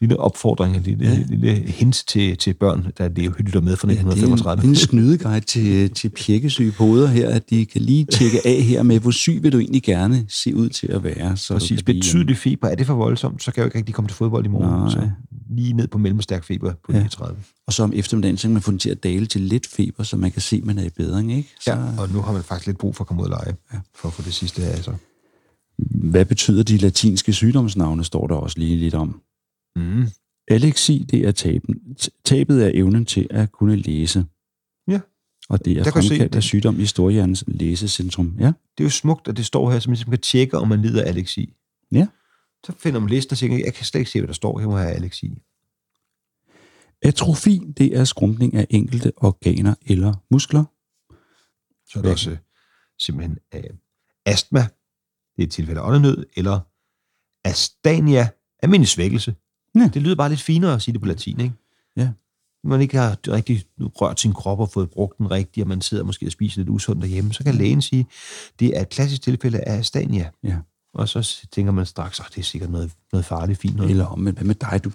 [0.00, 1.18] lille opfordring, en lille, ja.
[1.28, 4.50] lille hint til, til børn, der det lytter med fra 1935.
[4.50, 8.04] Ja, det er en, en snydeguide til, til pjekkesyge poder her, at de kan lige
[8.04, 11.36] tjekke af her med, hvor syg vil du egentlig gerne se ud til at være.
[11.36, 12.68] Så Præcis, betydelig feber.
[12.68, 14.80] Er det for voldsomt, så kan jeg jo ikke rigtig komme til fodbold i morgen.
[14.80, 14.90] Nej.
[14.90, 15.10] Så
[15.50, 16.98] lige ned på mellemstærk feber på ja.
[16.98, 17.36] 39.
[17.66, 20.02] Og så om eftermiddagen, så kan man få den til at dale til lidt feber,
[20.02, 21.32] så man kan se, at man er i bedring.
[21.32, 21.48] Ikke?
[21.60, 21.70] Så...
[21.70, 23.78] Ja, og nu har man faktisk lidt brug for at komme ud og lege, ja.
[23.94, 24.70] for at få det sidste af.
[24.70, 24.92] Altså.
[25.90, 29.22] Hvad betyder de latinske sygdomsnavne, står der også lige lidt om.
[29.76, 30.06] Mm.
[30.48, 31.96] Alexi, det er taben.
[32.24, 34.24] Tabet er evnen til at kunne læse.
[34.88, 35.00] Ja.
[35.48, 38.36] Og det er fremkaldt af sygdom i storhjernens læsecentrum.
[38.38, 38.46] Ja.
[38.46, 40.82] Det er jo smukt, at det står her, så man ligesom kan tjekke, om man
[40.82, 41.54] lider af alexi.
[41.92, 42.06] Ja.
[42.66, 44.66] Så finder man listen og siger, jeg kan slet ikke se, hvad der står her,
[44.66, 45.42] må have alexi.
[47.02, 50.64] Atrofi, det er skrumpning af enkelte organer eller muskler.
[51.86, 52.36] Så er der også
[52.98, 53.60] simpelthen uh,
[54.26, 54.66] astma,
[55.40, 56.60] det er et tilfælde af åndenød, eller
[57.44, 58.28] astania,
[58.62, 59.34] almindelig svækkelse.
[59.74, 59.90] Ja.
[59.94, 61.54] Det lyder bare lidt finere at sige det på latin, ikke?
[61.96, 62.08] Ja.
[62.64, 66.04] Man ikke har rigtig rørt sin krop og fået brugt den rigtigt, og man sidder
[66.04, 68.06] måske og spiser lidt usundt derhjemme, så kan lægen sige,
[68.60, 70.30] det er et klassisk tilfælde af astania.
[70.42, 70.56] Ja.
[70.94, 73.90] Og så tænker man straks, at det er sikkert noget, noget farligt fint noget.
[73.90, 74.80] Eller om, men hvad med dig?
[74.84, 74.90] Du,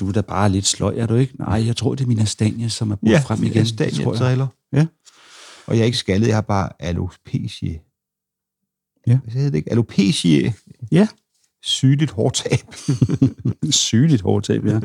[0.00, 1.36] du er da bare lidt sløj, er du ikke?
[1.36, 3.54] Nej, jeg tror, det er min astania, som er brugt ja, frem igen.
[3.54, 4.86] Ja, astania Ja.
[5.66, 7.78] Og jeg er ikke skaldet, jeg har bare alopecia.
[9.06, 9.18] Ja.
[9.18, 9.72] Hvad hedder det ikke?
[9.72, 10.52] Alopecia.
[10.92, 11.08] Ja.
[11.62, 12.74] Sygeligt hårdtab.
[13.70, 14.80] Sygeligt hårdtab, ja.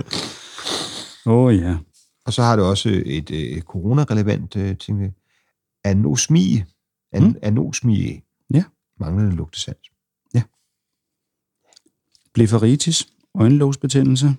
[1.25, 1.77] Åh oh, ja.
[2.25, 5.13] Og så har det også et øh, corona-relevant øh, ting.
[5.83, 6.63] Anosmi.
[7.11, 7.35] An, hmm?
[7.41, 8.21] Anosmi.
[8.53, 8.63] Ja.
[8.99, 9.89] Manglende lugtesans.
[10.33, 10.41] Ja.
[12.33, 13.07] Blefaritis.
[13.35, 14.35] Øjenlågsbetændelse.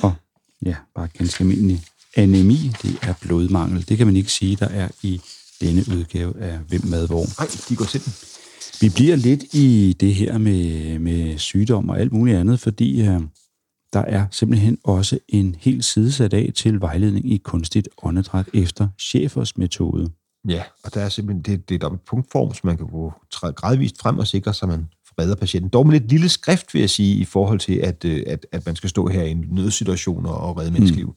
[0.00, 0.14] Og
[0.62, 1.84] ja, bare ganske almindelig
[2.16, 2.72] anemi.
[2.82, 3.88] Det er blodmangel.
[3.88, 5.20] Det kan man ikke sige, der er i
[5.60, 7.40] denne udgave af Hvem Madvor.
[7.40, 8.12] Nej, de går til den.
[8.80, 13.20] Vi bliver lidt i det her med, med sygdom og alt muligt andet, fordi øh,
[13.92, 18.88] der er simpelthen også en helt side sat af til vejledning i kunstigt åndedræt efter
[19.00, 20.10] Schäfers metode.
[20.48, 24.00] Ja, og der er simpelthen det, det er et punktform, som man kan gå gradvist
[24.00, 24.86] frem og sikre, så man
[25.18, 25.68] redder patienten.
[25.68, 28.66] Dog med lidt lille skrift, vil jeg sige, i forhold til, at, øh, at, at
[28.66, 31.06] man skal stå her i en nødsituation og redde menneskeliv.
[31.06, 31.14] Mm.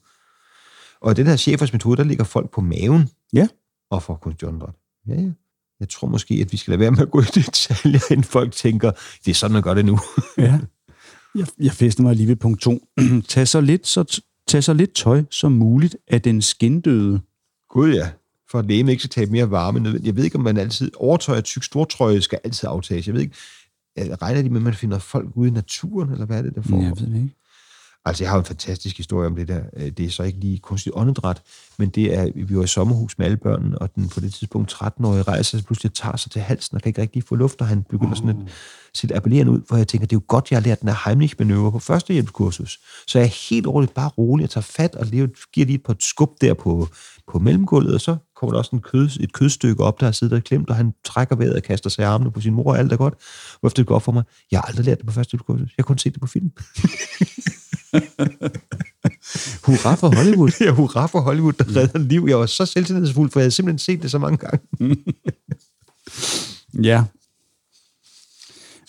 [1.02, 3.48] Og den her Schäfers metode, der ligger folk på maven ja.
[3.90, 4.76] og får kunstigt åndedræt.
[5.08, 5.30] Ja, ja.
[5.80, 8.52] Jeg tror måske, at vi skal lade være med at gå i detaljer, inden folk
[8.52, 8.92] tænker,
[9.26, 10.00] det er sådan, man gør det nu.
[10.38, 10.60] ja.
[11.36, 12.88] Jeg, jeg fæster mig lige ved punkt 2.
[13.28, 17.22] tag, så lidt, så, tag så lidt tøj som muligt af den skindøde.
[17.70, 18.10] Gud ja,
[18.52, 20.00] for at lægen ikke skal tage mere varme.
[20.04, 23.08] Jeg ved ikke, om man altid overtøj tyk stortrøje skal altid aftages.
[23.08, 23.36] Jeg ved ikke,
[23.98, 26.62] regner de med, at man finder folk ude i naturen, eller hvad er det, der
[26.62, 26.82] får?
[26.82, 27.36] Jeg ved det ikke.
[28.06, 29.62] Altså, jeg har en fantastisk historie om det der.
[29.78, 31.42] Øh, det er så ikke lige kunstigt åndedræt,
[31.78, 34.74] men det er, vi var i sommerhus med alle børnene, og den på det tidspunkt
[34.74, 37.68] 13-årige rejser sig pludselig tager sig til halsen og kan ikke rigtig få luft, og
[37.68, 38.36] han begynder sådan at
[38.94, 40.96] se appellerende ud, hvor jeg tænker, det er jo godt, jeg har lært den her
[40.96, 42.80] Heimlich-manøvre på førstehjælpskursus.
[43.08, 45.96] Så jeg er helt roligt bare rolig og tager fat og giver lige et par
[46.00, 46.88] skub der på,
[47.32, 50.38] på mellemgulvet, og så kommer der også en kød, et kødstykke op, der har siddet
[50.38, 52.80] og klemt, og han trækker vejret og kaster sig i armene på sin mor, og
[52.80, 53.14] alt er godt.
[53.60, 54.24] Hvorfor det går op for mig?
[54.52, 55.70] Jeg har aldrig lært det på førstehjælpskursus.
[55.78, 56.52] Jeg har kun set det på film.
[59.66, 60.52] hurra for Hollywood.
[60.60, 62.26] ja, hurra for Hollywood, der redder liv.
[62.30, 64.60] Jeg var så selvtillidsfuld, for jeg havde simpelthen set det så mange gange.
[66.90, 67.04] ja.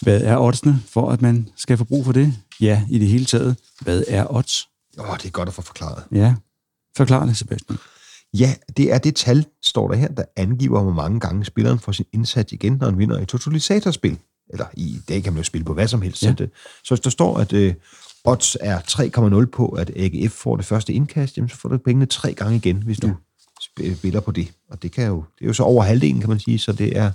[0.03, 2.35] Hvad er oddsene for, at man skal få brug for det?
[2.61, 3.57] Ja, i det hele taget.
[3.81, 4.69] Hvad er odds?
[4.99, 6.05] Åh, oh, det er godt at få forklaret.
[6.13, 6.35] Ja.
[6.97, 7.79] Forklar det, Sebastian.
[8.35, 11.93] Ja, det er det tal, står der her, der angiver, hvor mange gange spilleren får
[11.93, 14.19] sin indsats igen, når han vinder i totalisatorspil.
[14.51, 16.23] Eller i dag kan man jo spille på hvad som helst.
[16.23, 16.35] Ja.
[16.85, 17.75] Så der står, at øh,
[18.25, 22.07] odds er 3,0 på, at AGF får det første indkast, jamen så får du pengene
[22.07, 23.09] tre gange igen, hvis ja.
[23.09, 23.15] du
[23.95, 24.53] spiller på det.
[24.71, 26.97] Og det, kan jo, det er jo så over halvdelen, kan man sige, så det
[26.97, 27.11] er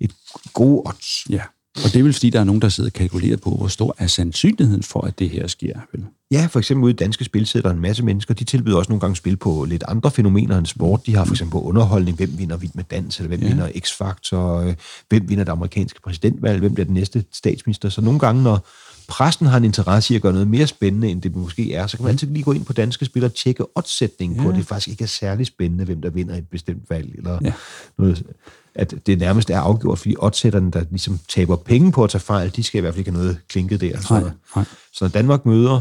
[0.00, 0.14] et
[0.52, 1.30] god odds.
[1.30, 1.42] Ja,
[1.84, 4.06] og det vel fordi, der er nogen, der sidder og kalkulerer på, hvor stor er
[4.06, 5.80] sandsynligheden for, at det her sker.
[5.92, 6.04] Vel?
[6.30, 8.34] Ja, for eksempel ude i danske spil sidder der en masse mennesker.
[8.34, 11.06] De tilbyder også nogle gange spil på lidt andre fænomener end sport.
[11.06, 13.48] De har for eksempel underholdning, hvem vinder Vild med Dans, eller hvem ja.
[13.48, 14.74] vinder X-Factor, øh,
[15.08, 17.88] hvem vinder det amerikanske præsidentvalg, hvem bliver den næste statsminister.
[17.88, 18.66] Så nogle gange, når
[19.08, 21.96] pressen har en interesse i at gøre noget mere spændende, end det måske er, så
[21.96, 24.42] kan man altid lige gå ind på danske spil og tjekke oddsætningen ja.
[24.42, 27.38] på, at det faktisk ikke er særlig spændende, hvem der vinder et bestemt valg, eller
[27.42, 27.52] ja.
[27.98, 28.26] noget,
[28.74, 32.56] at det nærmest er afgjort, fordi oddsætterne, der ligesom taber penge på at tage fejl,
[32.56, 34.00] de skal i hvert fald ikke have noget klinket der.
[34.00, 34.64] Så, nej, nej.
[34.92, 35.80] så når Danmark møder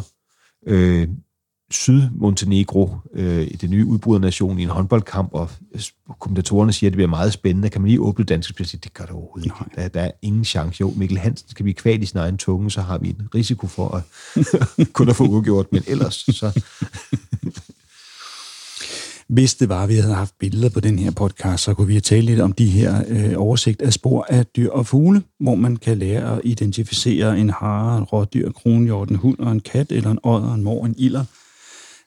[0.68, 1.08] øh,
[1.72, 5.50] Syd-Montenegro, øh, i det nye udbrudernation i en håndboldkamp, og
[6.20, 7.70] kommentatorerne siger, at det bliver meget spændende.
[7.70, 8.72] Kan man lige åbne dansk spil?
[8.84, 9.56] Det gør det overhovedet ikke.
[9.76, 10.82] Der, der er ingen chance.
[10.82, 13.68] Jo, Mikkel Hansen skal vi kval i sin egen tunge, så har vi en risiko
[13.68, 14.04] for at
[14.94, 16.52] kun at få udgjort, men ellers så...
[19.28, 21.94] Hvis det var, at vi havde haft billeder på den her podcast, så kunne vi
[21.94, 25.56] have talt lidt om de her øh, oversigt af spor af dyr og fugle, hvor
[25.56, 29.92] man kan lære at identificere en hare, en rådyr, kronhjort, en hund og en kat,
[29.92, 31.26] eller en odder, en mor, en ilder,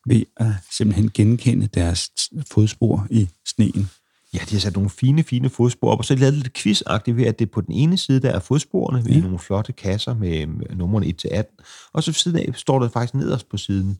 [0.06, 2.10] ved at simpelthen genkende deres
[2.52, 3.90] fodspor i sneen.
[4.34, 7.24] Ja, de har sat nogle fine, fine fodspor op, og så lavet lidt quizagtigt ved,
[7.24, 9.16] at det på den ene side, der er fodsporene ja.
[9.16, 13.48] i nogle flotte kasser med numrene 1-18, og så siden af står der faktisk nederst
[13.48, 13.98] på siden,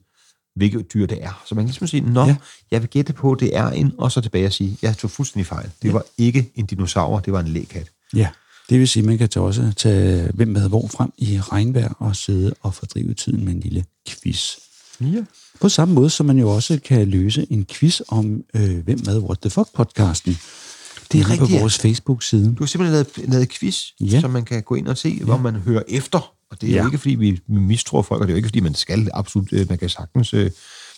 [0.55, 1.43] hvilket dyr det er.
[1.45, 2.35] Så man kan ligesom sige, nå, ja.
[2.71, 5.47] jeg vil gætte på, det er en, og så tilbage og sige, jeg tog fuldstændig
[5.47, 5.69] fejl.
[5.81, 5.93] Det ja.
[5.93, 7.91] var ikke en dinosaur, det var en lægkat.
[8.15, 8.29] Ja,
[8.69, 12.53] det vil sige, man kan også tage hvem med hvor frem i regnvejr og sidde
[12.61, 14.55] og fordrive tiden med en lille quiz.
[15.01, 15.23] Ja.
[15.61, 19.17] På samme måde, som man jo også kan løse en quiz om øh, Hvem med
[19.19, 20.35] What the Fuck-podcasten.
[21.11, 21.51] Det er rigtigt.
[21.51, 22.55] på vores Facebook-side.
[22.55, 24.19] Du har simpelthen lavet, lavet quiz, ja.
[24.19, 25.23] som man kan gå ind og se, ja.
[25.23, 26.33] hvor man hører efter.
[26.51, 26.81] Og det er ja.
[26.81, 29.53] jo ikke, fordi vi mistror folk, og det er jo ikke, fordi man skal absolut,
[29.53, 30.51] øh, man kan sagtens øh,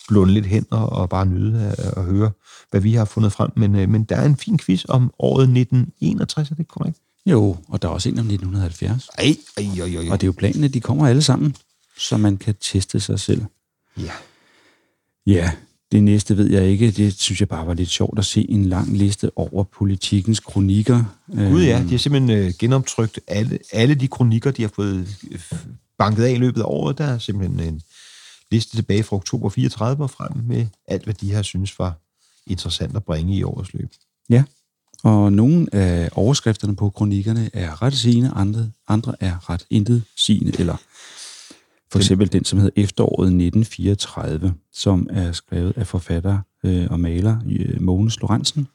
[0.08, 2.30] blunde lidt hen og, og bare nyde at, at høre,
[2.70, 3.50] hvad vi har fundet frem.
[3.56, 6.98] Men, øh, men der er en fin quiz om året 1961, er det korrekt?
[7.26, 9.08] Jo, og der er også en om 1970.
[9.08, 10.10] Ej, ej, ej, ej.
[10.10, 11.56] Og det er jo planen, at de kommer alle sammen,
[11.98, 13.42] så man kan teste sig selv.
[13.96, 14.12] Ja.
[15.26, 15.52] Ja,
[15.92, 16.90] det næste ved jeg ikke.
[16.90, 21.04] Det synes jeg bare var lidt sjovt at se en lang liste over politikens kronikker.
[21.28, 25.40] Gud ja, de har simpelthen øh, genoptrykt alle, alle de kronikker, de har fået øh,
[25.98, 26.98] banket af i løbet af året.
[26.98, 27.82] Der er simpelthen en
[28.50, 31.94] liste tilbage fra oktober 34 og frem med alt, hvad de har synes var
[32.46, 33.90] interessant at bringe i årets løb.
[34.30, 34.44] Ja,
[35.02, 40.52] og nogle af overskrifterne på kronikkerne er ret sigende, andre, andre er ret intet sigende,
[40.58, 40.76] eller
[41.94, 47.36] for eksempel den, som hedder Efteråret 1934, som er skrevet af forfatter øh, og maler
[47.50, 48.68] øh, Mogens Lorentzen.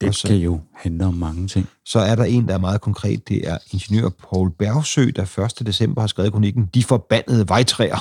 [0.00, 1.68] Det så, kan jo handle om mange ting.
[1.84, 3.28] Så er der en, der er meget konkret.
[3.28, 5.66] Det er ingeniør Paul Bergsø, der 1.
[5.66, 7.98] december har skrevet kronikken De forbandede vejtræer.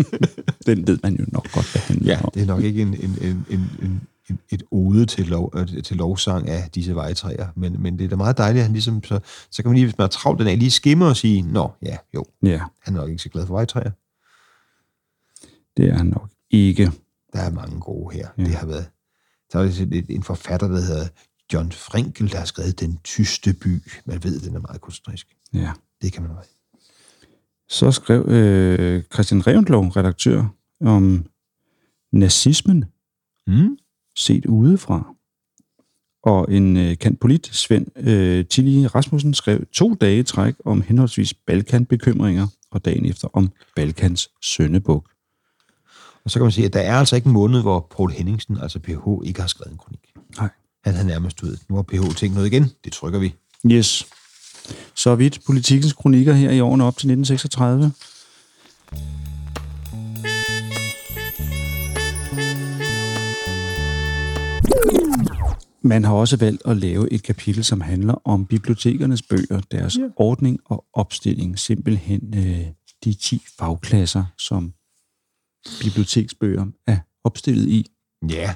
[0.66, 2.30] den ved man jo nok godt, hvad handler ja, om.
[2.34, 5.82] det er nok ikke en, en, en, en, en et, et ode til, lov, øh,
[5.82, 7.48] til lovsang af disse vejtræer.
[7.56, 9.86] Men, men det er da meget dejligt, at han ligesom, så, så kan man lige,
[9.86, 12.60] hvis man er travlt den af, lige skimme og sige, nå, ja, jo, ja.
[12.82, 13.90] han er nok ikke så glad for vejtræer.
[15.76, 16.92] Det er han nok ikke.
[17.32, 18.28] Der er mange gode her.
[18.38, 18.44] Ja.
[18.44, 18.90] Det har været,
[19.50, 21.08] så er en forfatter, der hedder
[21.52, 23.82] John Frinkel, der har skrevet Den tyste by.
[24.04, 25.36] Man ved, den er meget kunstnerisk.
[25.54, 25.72] Ja.
[26.02, 26.44] Det kan man være.
[27.68, 30.44] Så skrev øh, Christian Revendlov, redaktør,
[30.80, 31.26] om
[32.12, 32.84] nazismen.
[33.46, 33.78] Mm
[34.18, 35.14] set udefra.
[36.22, 42.46] Og en øh, polit, Svend øh, Tilly Rasmussen, skrev to dage træk om henholdsvis Balkan-bekymringer
[42.70, 45.10] og dagen efter om Balkans søndebuk.
[46.24, 48.58] Og så kan man sige, at der er altså ikke en måned, hvor Paul Henningsen,
[48.62, 50.00] altså PH, ikke har skrevet en kronik.
[50.38, 50.48] Nej.
[50.84, 51.56] Han har nærmest ud.
[51.68, 52.70] Nu har PH tænkt noget igen.
[52.84, 53.34] Det trykker vi.
[53.66, 54.06] Yes.
[54.94, 57.92] Så vidt politikens kronikker her i årene op til 1936.
[65.82, 70.08] Man har også valgt at lave et kapitel, som handler om bibliotekernes bøger, deres ja.
[70.16, 71.58] ordning og opstilling.
[71.58, 72.66] Simpelthen øh,
[73.04, 74.72] de 10 fagklasser, som
[75.82, 77.86] biblioteksbøger er opstillet i.
[78.30, 78.54] Ja,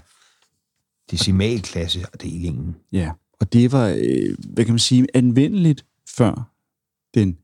[1.10, 2.76] decimalklasseafdelingen.
[2.92, 5.84] Ja, og det var, øh, hvad kan man sige, anvendeligt
[6.16, 6.52] før
[7.14, 7.38] den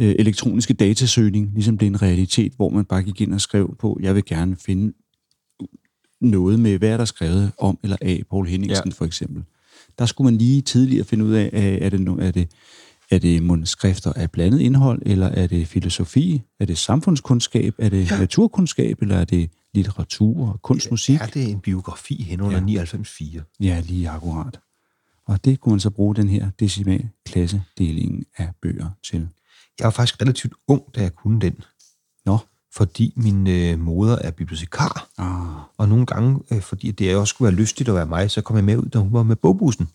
[0.00, 3.98] øh, elektroniske datasøgning ligesom blev en realitet, hvor man bare gik ind og skrev på,
[4.02, 4.92] jeg vil gerne finde
[6.24, 8.94] noget med, hvad er der skrevet om eller af Paul Henningsen ja.
[8.94, 9.44] for eksempel.
[9.98, 12.48] Der skulle man lige tidligere finde ud af, er det, er det,
[13.10, 18.10] er det skrifter af blandet indhold, eller er det filosofi, er det samfundskundskab, er det
[18.10, 18.18] ja.
[18.18, 21.20] naturkundskab, eller er det litteratur, kunst, musik?
[21.20, 22.84] Er det en biografi hen under ja.
[22.84, 23.56] 99.4?
[23.60, 24.60] Ja, lige akkurat.
[25.26, 29.28] Og det kunne man så bruge den her decimal klassedelingen af bøger til.
[29.78, 31.54] Jeg var faktisk relativt ung, da jeg kunne den.
[32.76, 35.08] Fordi min øh, moder er bibliotekar.
[35.18, 35.64] Ah.
[35.78, 38.56] Og nogle gange, øh, fordi det også skulle være lystigt at være mig, så kom
[38.56, 39.88] jeg med ud, da hun var med bogbussen.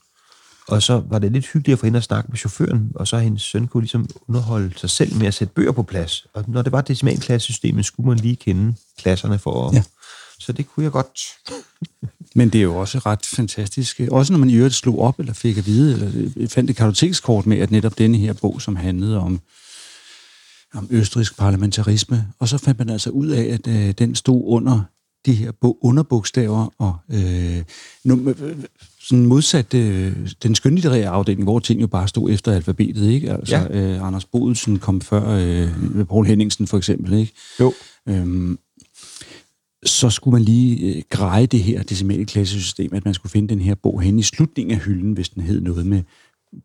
[0.67, 3.17] Og så var det lidt hyggeligt at få hende at snakke med chaufføren, og så
[3.17, 6.27] hendes søn kunne ligesom underholde sig selv med at sætte bøger på plads.
[6.33, 9.75] Og når det var decimalklassesystemet, skulle man lige kende klasserne for at...
[9.75, 9.83] Ja.
[10.39, 11.19] Så det kunne jeg godt.
[12.35, 13.99] Men det er jo også ret fantastisk.
[14.11, 17.45] Også når man i øvrigt slog op, eller fik at vide, eller fandt et kartotekskort
[17.45, 19.39] med, at netop denne her bog, som handlede om
[20.73, 24.81] om østrisk parlamentarisme, og så fandt man altså ud af, at øh, den stod under
[25.25, 27.63] de her underbogstaver, og øh,
[28.03, 28.35] nu,
[29.01, 33.31] sådan modsat øh, den skønlitterære afdeling, hvor ting jo bare stod efter alfabetet, ikke?
[33.31, 33.79] Altså, ja.
[33.79, 37.33] øh, Anders Bodelsen kom før øh, Paul Henningsen for eksempel, ikke?
[37.59, 37.73] Jo.
[38.09, 38.59] Øhm,
[39.85, 43.61] så skulle man lige øh, greje det her decimale klassesystem, at man skulle finde den
[43.61, 46.03] her bog hen i slutningen af hylden, hvis den hed noget med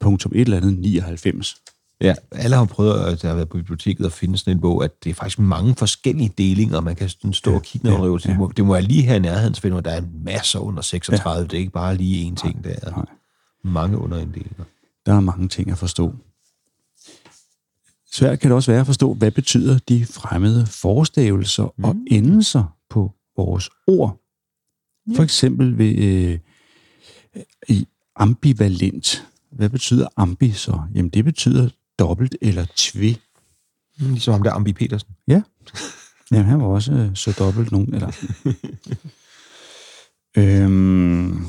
[0.00, 1.56] punktum et eller andet 99.
[2.00, 5.04] Ja, alle har prøvet, at har været på biblioteket, at finde sådan en bog, at
[5.04, 8.18] det er faktisk mange forskellige delinger, man kan sådan stå og kigge ned ja, over.
[8.18, 11.40] Det, må, det må jeg lige have nærhedsfinder, der er masser under 36.
[11.40, 11.42] Ja.
[11.42, 13.04] Det er ikke bare lige én ting, der er nej.
[13.64, 14.64] mange underinddelinger.
[15.06, 16.14] Der er mange ting at forstå.
[18.12, 21.84] Svært kan det også være at forstå, hvad betyder de fremmede forstavelser mm.
[21.84, 24.20] og endelser på vores ord.
[25.16, 26.38] For eksempel ved øh,
[27.68, 29.26] i ambivalent.
[29.50, 30.80] Hvad betyder ambi så?
[30.94, 33.16] Jamen det betyder dobbelt eller tve.
[33.98, 35.08] Mm, Ligesom ham der Ambi Petersen.
[35.28, 35.42] Ja.
[36.32, 37.94] Jamen han var også øh, så dobbelt nogen.
[37.94, 38.08] Eller.
[40.38, 41.46] øhm,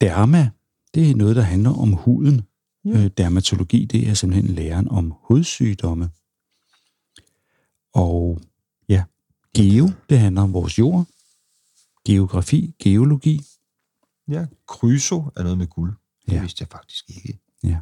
[0.00, 0.50] derma,
[0.94, 2.42] det er noget, der handler om huden.
[2.84, 2.90] Ja.
[2.90, 6.10] Øh, dermatologi, det er simpelthen læren om hudsygdomme.
[7.94, 8.40] Og
[8.88, 9.04] ja,
[9.56, 11.06] geo, det handler om vores jord.
[12.06, 13.40] Geografi, geologi.
[14.28, 15.92] Ja, kryso er noget med guld.
[16.26, 16.40] Det Ja.
[16.40, 17.38] vidste jeg faktisk ikke.
[17.64, 17.78] Ja.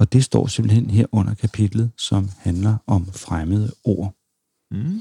[0.00, 4.14] Og det står simpelthen her under kapitlet, som handler om fremmede ord.
[4.70, 5.00] Mm.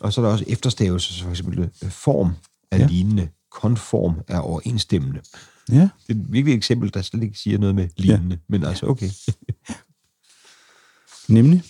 [0.00, 2.32] Og så er der også efterstavelser, så for eksempel øh, form
[2.70, 2.86] er Ja.
[2.86, 5.20] lignende, konform er overensstemmende.
[5.68, 8.40] Ja, Det er et virkelig eksempel, der slet ikke siger noget med lignende, ja.
[8.48, 9.10] men altså okay.
[11.28, 11.62] nemlig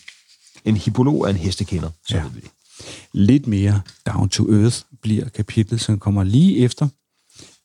[0.65, 2.23] En hippolog er en hestekender, så ja.
[2.23, 2.51] ved vi det.
[3.13, 6.89] lidt mere down to earth bliver kapitlet, som kommer lige efter.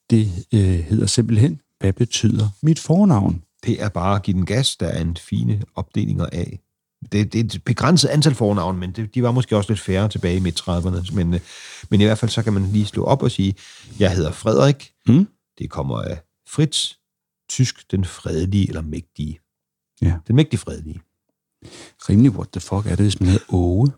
[0.10, 3.44] Det øh, hedder simpelthen, hvad betyder mit fornavn?
[3.66, 6.60] Det er bare at give den gas, der er en fine opdelinger af.
[7.12, 10.10] Det, det er et begrænset antal fornavn, men det, de var måske også lidt færre
[10.10, 11.16] tilbage i midt-30'erne.
[11.16, 11.40] Men, øh,
[11.90, 13.56] men i hvert fald så kan man lige slå op og sige,
[14.00, 14.92] jeg hedder Frederik.
[15.08, 15.28] Mm.
[15.60, 16.94] Det kommer af Fritz,
[17.50, 19.40] tysk den fredelige eller mægtige.
[20.02, 20.14] Ja.
[20.28, 21.02] Den mægtige fredelige.
[22.10, 23.92] Rimelig what the fuck er det, hvis man hedder Åge?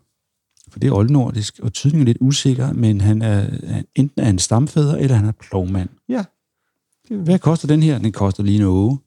[0.72, 4.26] For det er oldnordisk, og tydningen er lidt usikker, men han er han- enten er
[4.26, 5.90] han stamfader, eller han er plovmand.
[6.10, 6.24] Ja,
[7.10, 8.00] Hvad koster den her?
[8.00, 9.00] Den koster lige en Åge.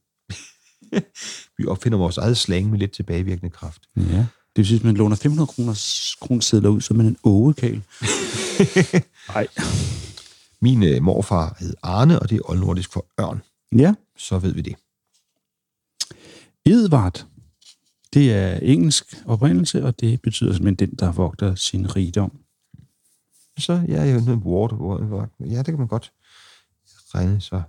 [1.58, 3.82] vi opfinder vores eget slang med lidt tilbagevirkende kraft.
[3.96, 4.02] Ja.
[4.02, 5.72] Det vil sige, at hvis man låner 500 kroner,
[6.20, 7.82] kroner sedler ud, så er man en ågekal.
[9.28, 9.46] Nej.
[10.64, 13.42] Min øh, morfar hed Arne, og det er oldnordisk for ørn.
[13.76, 13.94] Ja.
[14.16, 14.76] Så ved vi det.
[16.66, 17.26] Edvard,
[18.14, 22.32] det er engelsk oprindelse, og det betyder simpelthen den, der vogter sin rigdom.
[23.58, 25.28] Så ja, jeg er ward, ward, ward.
[25.40, 26.12] Ja, det kan man godt
[27.14, 27.62] regne sig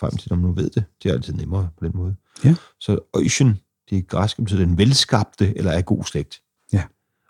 [0.00, 0.84] frem til, om man nu ved det.
[1.02, 2.14] Det er altid nemmere på den måde.
[2.44, 2.54] Ja.
[2.80, 3.58] Så Ocean,
[3.90, 6.40] det er græsk, betyder den velskabte eller er god slægt.
[6.72, 6.82] Ja.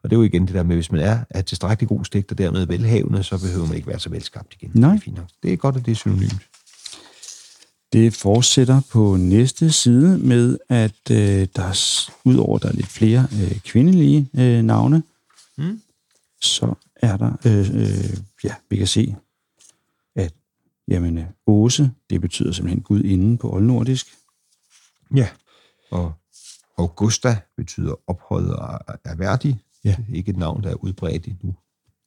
[0.03, 2.31] Og det er jo igen det der med, hvis man er af tilstrækkelig god slægt
[2.33, 4.71] og dermed velhavende, så behøver man ikke være så velskabt igen.
[4.75, 4.91] Nej.
[4.91, 5.27] Det er, fint nok.
[5.43, 6.47] det er godt, at det er synonymt.
[7.93, 13.27] Det fortsætter på næste side med, at øh, der er, udover der er lidt flere
[13.43, 15.03] øh, kvindelige øh, navne,
[15.59, 15.81] Mm.
[16.43, 19.17] så er der, øh, øh, ja, vi kan se,
[20.91, 24.07] jamen, øh, Åse, det betyder simpelthen Gud inden på oldnordisk.
[25.17, 25.29] Ja.
[25.91, 26.13] Og
[26.79, 29.61] Augusta betyder ophøjet og er værdig.
[29.85, 29.91] Ja.
[29.99, 31.55] Det er ikke et navn, der er udbredt endnu.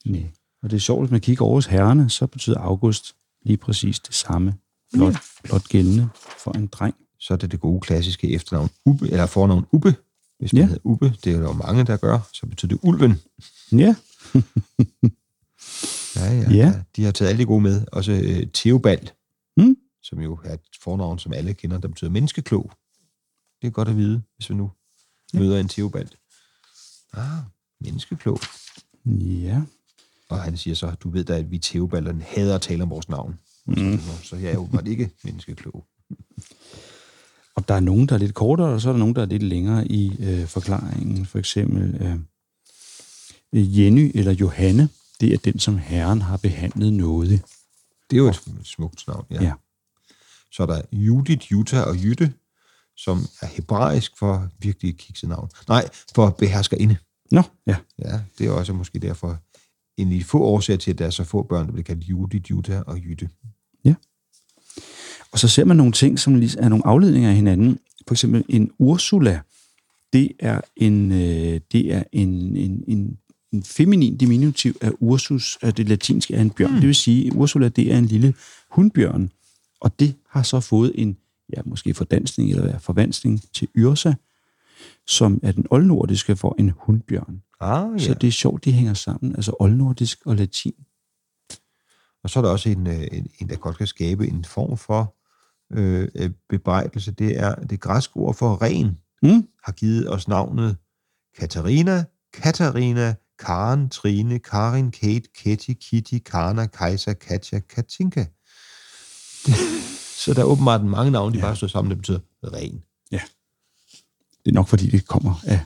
[0.06, 0.24] Nej.
[0.64, 3.16] Og det er sjovt, hvis man kigger over hos herrerne, så betyder August
[3.46, 4.54] lige præcis det samme.
[4.94, 6.96] Blot, blot gældende for en dreng.
[7.20, 9.96] så er det det gode klassiske efternavn Ubbe, eller fornavn Ubbe.
[10.40, 10.64] Hvis man Ja.
[10.64, 10.68] ja.
[10.68, 13.20] hedder Ubbe, det er der jo mange, der gør, så betyder det ulven.
[13.72, 13.96] Ja,
[16.24, 16.52] Ja, ja.
[16.52, 16.74] Ja.
[16.96, 17.86] De har taget alle de gode med.
[17.92, 19.08] Også øh, Theobald,
[19.58, 19.76] Mm.
[20.04, 22.72] som jo er et fornavn, som alle kender, der betyder menneskeklog.
[23.62, 24.72] Det er godt at vide, hvis vi nu
[25.34, 25.40] ja.
[25.40, 26.08] møder en Theobald.
[27.14, 27.40] Ah,
[27.82, 28.40] menneskeklog.
[29.06, 29.62] ja.
[30.30, 33.10] Og han siger så, du ved da, at vi Theobalderne hader at tale om vores
[33.10, 33.40] navn.
[33.66, 34.00] Mm.
[34.24, 35.86] Så jeg er jo var ikke menneskeklog.
[37.56, 39.26] Og der er nogen, der er lidt kortere, og så er der nogen, der er
[39.26, 41.26] lidt længere i øh, forklaringen.
[41.26, 41.96] For eksempel
[43.54, 44.90] øh, Jenny eller Johanne,
[45.24, 47.42] det er den, som herren har behandlet noget.
[48.10, 49.44] Det er jo et smukt navn, ja.
[49.44, 49.54] Ja.
[50.52, 52.34] Så er der Judith, Jutta og Jytte,
[52.98, 55.50] som er hebraisk for virkelig kikset navn.
[55.68, 56.98] Nej, for beherskerinde.
[57.32, 57.76] Nå, ja.
[58.00, 59.38] Ja, det er også måske derfor
[59.98, 62.04] en af de få årsager til, at der er så få børn, der bliver kaldt
[62.04, 63.30] Judith, Jutta og Jytte.
[65.34, 67.80] Og så ser man nogle ting, som lige er nogle afledninger af hinanden.
[68.08, 69.40] For eksempel en Ursula,
[70.14, 73.18] det er en, øh, det er en, en, en,
[73.54, 76.72] en feminin diminutiv af Ursus, af det latinske er en bjørn.
[76.72, 76.76] Mm.
[76.80, 78.34] Det vil sige, at Ursula, det er en lille
[78.70, 79.32] hundbjørn.
[79.82, 81.18] Og det har så fået en,
[81.58, 84.14] ja, måske fordansning eller forvansning til Yrsa,
[85.08, 87.42] som er den oldnordiske for en hundbjørn.
[87.60, 87.98] Ah, Ja.
[88.06, 90.74] Så det er sjovt, de hænger sammen, altså oldnordisk og latin.
[92.24, 94.78] Og så er der også en, øh, en, en der godt kan skabe en form
[94.78, 95.16] for
[95.74, 97.12] øh, øh, bebrejdelse.
[97.12, 99.48] Det er det græske ord for ren, Mm?
[99.64, 100.78] har givet os navnet
[101.40, 103.16] Katarina, Katarina,
[103.46, 108.26] Karen, Trine, Karin, Kate, Ketty, Kitty, Karna, Kajsa, Katja, Katinka.
[110.18, 111.46] så der er åbenbart mange navne, de ja.
[111.46, 112.84] bare står sammen, der betyder ren.
[114.46, 115.60] Det er nok, fordi det kommer af,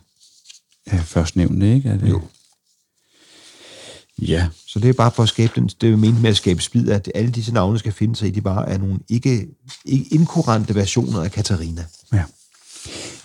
[0.86, 1.90] af førstnævnte, ikke?
[1.90, 2.22] Er det, Jo.
[4.22, 6.38] Ja, Så det er bare for at skabe den, det er jo ment med at
[6.38, 9.48] skabe splid, at alle disse navne skal finde sig i, de bare er nogle ikke,
[9.86, 11.86] ikke inkurrente versioner af Katarina.
[12.14, 12.24] ja.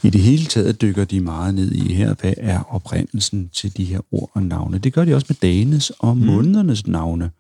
[0.05, 3.85] I det hele taget dykker de meget ned i her, hvad er oprindelsen til de
[3.85, 4.79] her ord og navne.
[4.79, 7.31] Det gør de også med dagens og månedernes navne.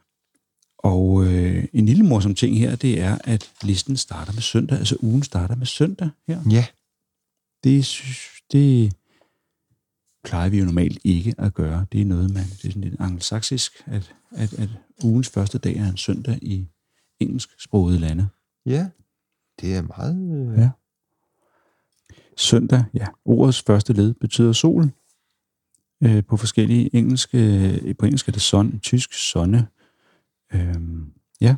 [0.79, 4.97] Og øh, en lille morsom ting her, det er, at listen starter med søndag, altså
[5.01, 6.43] ugen starter med søndag her.
[6.51, 6.67] Ja,
[7.65, 8.03] Det,
[8.53, 8.93] det
[10.25, 11.87] plejer vi jo normalt ikke at gøre.
[11.93, 14.69] Det er noget, man, det er sådan lidt angelsaksisk, at, at, at
[15.05, 16.67] ugens første dag er en søndag i
[17.21, 18.29] engelsksprogede lande.
[18.67, 18.89] ja.
[19.61, 20.49] Det er meget...
[20.53, 20.71] Øh, Ja.
[22.37, 23.07] Søndag, ja.
[23.25, 24.91] Ordets første led betyder sol.
[26.03, 29.67] Øh, på forskellige engelske, øh, på engelsk er det sun, tysk sonne.
[30.55, 31.07] Øhm,
[31.41, 31.57] ja,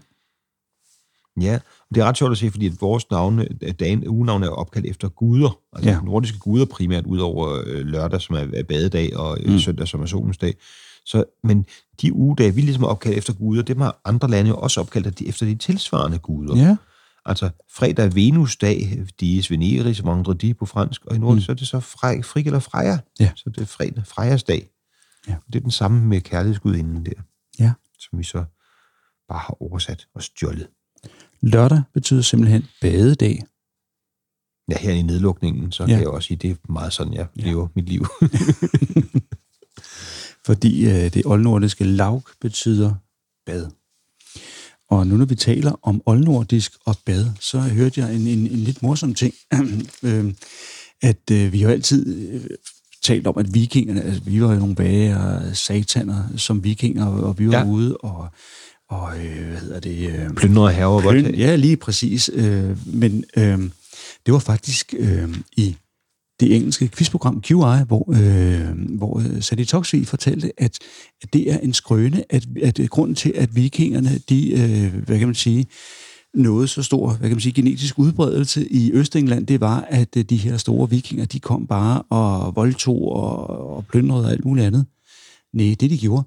[1.41, 1.55] Ja,
[1.91, 3.45] og det er ret sjovt at se, fordi at vores navne,
[3.79, 5.59] dagen, ugenavne er opkaldt efter guder.
[5.72, 6.01] Altså Ja.
[6.01, 9.59] nordiske guder primært, udover øh, lørdag, som er badedag, og øh, Mm.
[9.59, 10.55] søndag, som er solens dag.
[11.05, 11.66] Så, men
[12.03, 15.22] de ugedage, vi ligesom er opkaldt efter guder, dem har andre lande jo også opkaldt
[15.22, 16.57] efter de tilsvarende guder.
[16.57, 16.77] ja,
[17.27, 21.47] Altså fredag er Venusdag, dies Veneris, vendredi på fransk, og i nordisk mm.
[21.47, 22.99] så er det så frej, frik eller freja.
[23.20, 23.33] Ja.
[23.37, 24.68] Så det er fredag, frejas dag.
[25.29, 25.37] Ja.
[25.47, 27.22] Det er den samme med kærlighedsgudinden der,
[27.59, 27.72] ja.
[27.99, 28.45] som vi så
[29.29, 30.68] bare har oversat og stjålet.
[31.41, 33.43] Lørdag betyder simpelthen badedag.
[34.68, 35.89] Ja, her i nedlukningen, så Ja.
[35.89, 37.43] kan jeg også sige, det er meget sådan, jeg ja.
[37.43, 38.07] lever mit liv.
[40.47, 42.95] fordi øh, det oldnordiske laug betyder
[43.47, 43.70] bad.
[44.91, 48.59] Og nu når vi taler om oldnordisk og bad, så hørte jeg en, en, en
[48.59, 49.35] lidt morsom ting,
[50.03, 50.35] øh,
[51.03, 52.45] at øh, vi jo altid øh,
[53.03, 57.39] talt om, at vikingerne, altså vi var jo nogle bage og sataner som vikinger, og
[57.39, 57.66] vi var ja.
[57.66, 58.28] Ude og,
[58.89, 60.11] og øh, hvad hedder det...
[60.11, 61.35] Øh, Plyndre herrer og voldtag.
[61.35, 62.30] ja, lige præcis.
[62.35, 63.59] Øh, men øh,
[64.26, 65.76] det var faktisk øh, i
[66.41, 70.78] det engelske quizprogram QI, hvor, øh, hvor øh, Sadi Toksvig fortalte, at,
[71.22, 75.18] at det er en skrøne, at, at øh, grunden til, at vikingerne, de, øh, hvad
[75.18, 75.66] kan man sige,
[76.35, 80.24] noget så stor, hvad kan man sige, genetisk udbredelse i Østengland, det var, at øh,
[80.24, 84.66] de her store vikinger, de kom bare og voldtog og, og plyndrede og alt muligt
[84.66, 84.87] andet.
[85.53, 86.22] Nej, det de gjorde,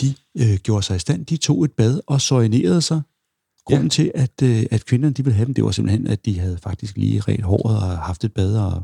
[0.00, 3.02] de øh, gjorde sig i stand, de tog et bad og soinerede sig.
[3.66, 3.90] Grunden ja.
[3.90, 6.58] til, at, øh, at kvinderne de ville have dem, det var simpelthen, at de havde
[6.62, 8.82] faktisk lige ret håret og haft et bad og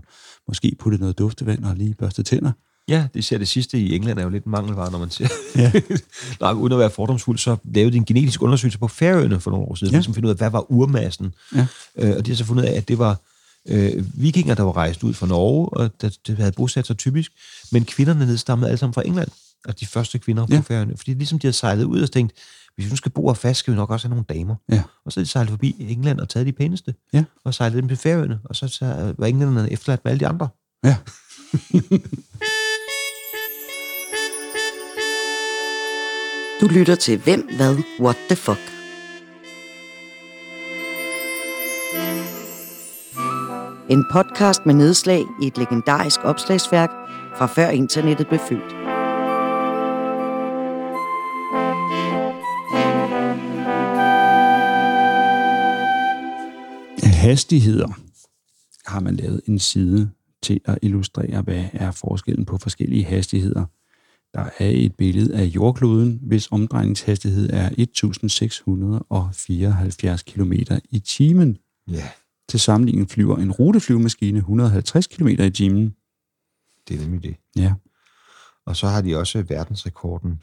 [0.48, 2.52] måske puttet noget duftevand og lige børstet tænder.
[2.88, 5.28] Ja, det ser det sidste i England er jo lidt en mangelvare, når man ser.
[5.56, 5.72] Ja.
[6.40, 9.66] Nej, uden at være fordomsfuld, så lavede de en genetisk undersøgelse på Færøerne for nogle
[9.66, 10.02] år siden, Ja.
[10.02, 11.34] som finde ud af, hvad var urmassen.
[11.54, 11.66] Ja.
[11.98, 13.20] Øh, og de har så fundet ud af, at det var
[13.68, 17.32] øh, vikinger, der var rejst ud fra Norge, og der, der havde bosat sig typisk,
[17.72, 19.28] men kvinderne nedstammede alle sammen fra England.
[19.64, 20.56] Altså de første kvinder Ja.
[20.56, 20.96] på Færøerne.
[20.96, 22.32] Fordi ligesom de havde sejlet ud og tænkt,
[22.74, 24.54] hvis vi nu skal bo her fast, skal vi nok også have nogle damer.
[24.72, 24.82] Ja.
[25.04, 27.24] Og så er de sejlet forbi England og taget de pæneste, Ja.
[27.44, 30.48] og sejlet dem til Færøerne, og så, så var englænderne efterladt med alle de andre.
[30.84, 30.96] Ja.
[36.60, 38.58] Du lytter til Hvem, Hvad, What the Fuck.
[43.90, 46.90] En podcast med nedslag i et legendarisk opslagsværk
[47.38, 48.81] fra før internettet blev født.
[57.22, 57.88] Hastigheder
[58.90, 60.10] har man lavet en side
[60.42, 63.64] til at illustrere, hvad er forskellen på forskellige hastigheder.
[64.34, 70.52] Der er et billede af jordkloden, hvis omdrejningshastighed er 1674 km
[70.90, 71.58] i timen.
[71.90, 72.08] Ja,
[72.48, 75.94] Til sammenligning flyver en ruteflyvemaskine 150 km i timen.
[76.88, 77.36] det er nemlig det.
[77.56, 77.72] Ja.
[78.66, 80.42] Og så har de også verdensrekorden.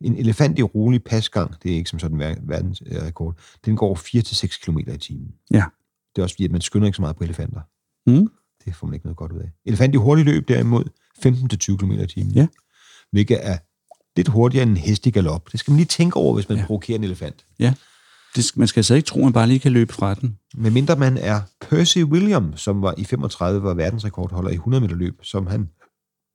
[0.00, 3.94] En elefant i rolig pasgang, det er ikke som sådan en ver- verdensrekord, den går
[3.94, 5.34] 4-6 km i timen.
[5.50, 5.64] Ja.
[6.16, 7.60] Det er også fordi, at man skynder ikke så meget på elefanter.
[8.06, 8.30] Mm.
[8.64, 9.50] Det får man ikke noget godt ud af.
[9.64, 10.84] Elefant i hurtig løb derimod,
[11.26, 12.32] 15-20 km i timen.
[12.32, 12.46] Ja.
[13.12, 13.58] Hvilket er
[14.16, 15.52] lidt hurtigere end en hest i galop.
[15.52, 16.62] Det skal man lige tænke over, hvis man Ja.
[16.62, 16.66] ja.
[16.66, 17.46] provokerer en elefant.
[17.58, 17.74] Ja.
[18.36, 20.38] Det, man skal altså ikke tro, at man bare lige kan løbe fra den.
[20.54, 24.94] Men mindre man er Percy William, som var i 35 var verdensrekordholder i 100 meter
[24.94, 25.68] løb, som han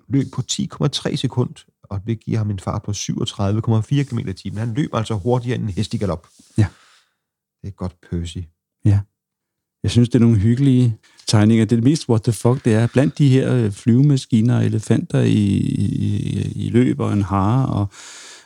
[0.10, 4.58] løb på 10,3 sekund, og det giver ham en fart på 37,4 km i timen.
[4.60, 6.28] Han løb altså hurtigere end en hest i galop.
[6.58, 6.68] Ja.
[7.62, 8.38] Det er godt Percy.
[9.84, 11.66] Jeg synes, det er nogle hyggelige tegninger.
[11.66, 15.34] Det mest what the fuck, det er blandt de her øh, flyvemaskiner og elefanter i,
[15.34, 17.88] i, i løb og en hare og,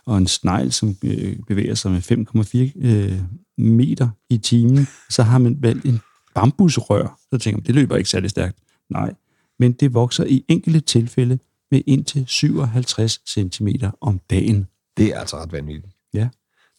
[0.05, 2.01] og en snegl, som øh, bevæger sig med
[2.81, 3.19] 5,4 øh,
[3.57, 5.99] meter i timen, så har man valgt en
[6.35, 7.19] bambusrør.
[7.33, 8.57] Så tænker man, det løber ikke særlig stærkt.
[8.89, 9.13] Nej,
[9.59, 11.39] men det vokser i enkelte tilfælde
[11.71, 13.67] med indtil 57 cm
[14.01, 14.67] om dagen.
[14.97, 15.93] Det er altså ret vanvittigt.
[16.13, 16.29] Ja.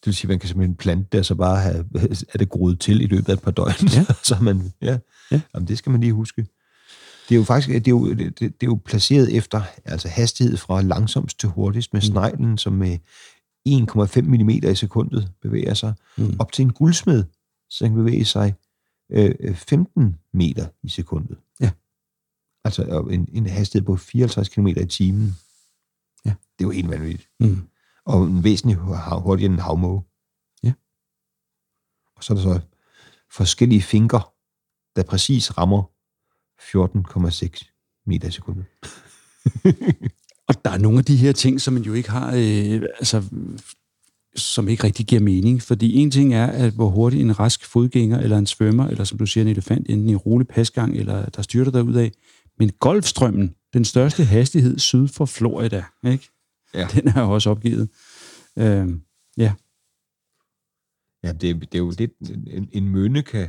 [0.00, 1.84] Det vil sige, at man kan simpelthen plante det, og så bare have,
[2.34, 3.88] er det groet til i løbet af et par døgn.
[3.92, 4.04] Ja.
[4.28, 4.86] så man, ja.
[4.86, 4.98] Ja.
[5.30, 5.40] ja.
[5.54, 6.46] Jamen, det skal man lige huske.
[7.28, 10.56] Det er jo faktisk det er jo, det, det er jo placeret efter altså hastighed
[10.56, 12.98] fra langsomst til hurtigst med sneglen, som med
[13.68, 16.36] 1,5 mm i sekundet bevæger sig, mm.
[16.38, 17.24] op til en guldsmed,
[17.70, 18.54] som kan bevæge sig
[19.10, 21.36] øh, 15 meter i sekundet.
[21.60, 21.70] Ja.
[22.64, 25.36] Altså en, en hastighed på 54 km i timen.
[26.24, 26.30] Ja.
[26.30, 27.28] Det er jo helt vanvittigt.
[27.40, 27.68] Mm.
[28.06, 30.02] Og en væsentlig hurtigere end en havmåge.
[30.62, 30.72] Ja.
[32.16, 32.60] Og så er der så
[33.32, 34.32] forskellige finker,
[34.96, 35.82] der præcis rammer
[36.60, 38.64] 14,6 meter i sekundet.
[40.48, 43.22] Og der er nogle af de her ting, som man jo ikke har, øh, altså,
[44.36, 45.62] som ikke rigtig giver mening.
[45.62, 49.18] Fordi en ting er, at hvor hurtigt en rask fodgænger, eller en svømmer, eller som
[49.18, 52.12] du siger, en elefant, enten i en rolig pasgang, eller der styrter derud af.
[52.58, 56.28] Men Golfstrømmen, den største hastighed syd for Florida, ikke?
[56.74, 56.88] Ja.
[56.94, 57.88] den er jo også opgivet.
[58.58, 58.88] Øh,
[59.36, 59.52] ja,
[61.26, 62.12] Ja, det, det er jo lidt...
[62.46, 63.48] En, en mønne kan,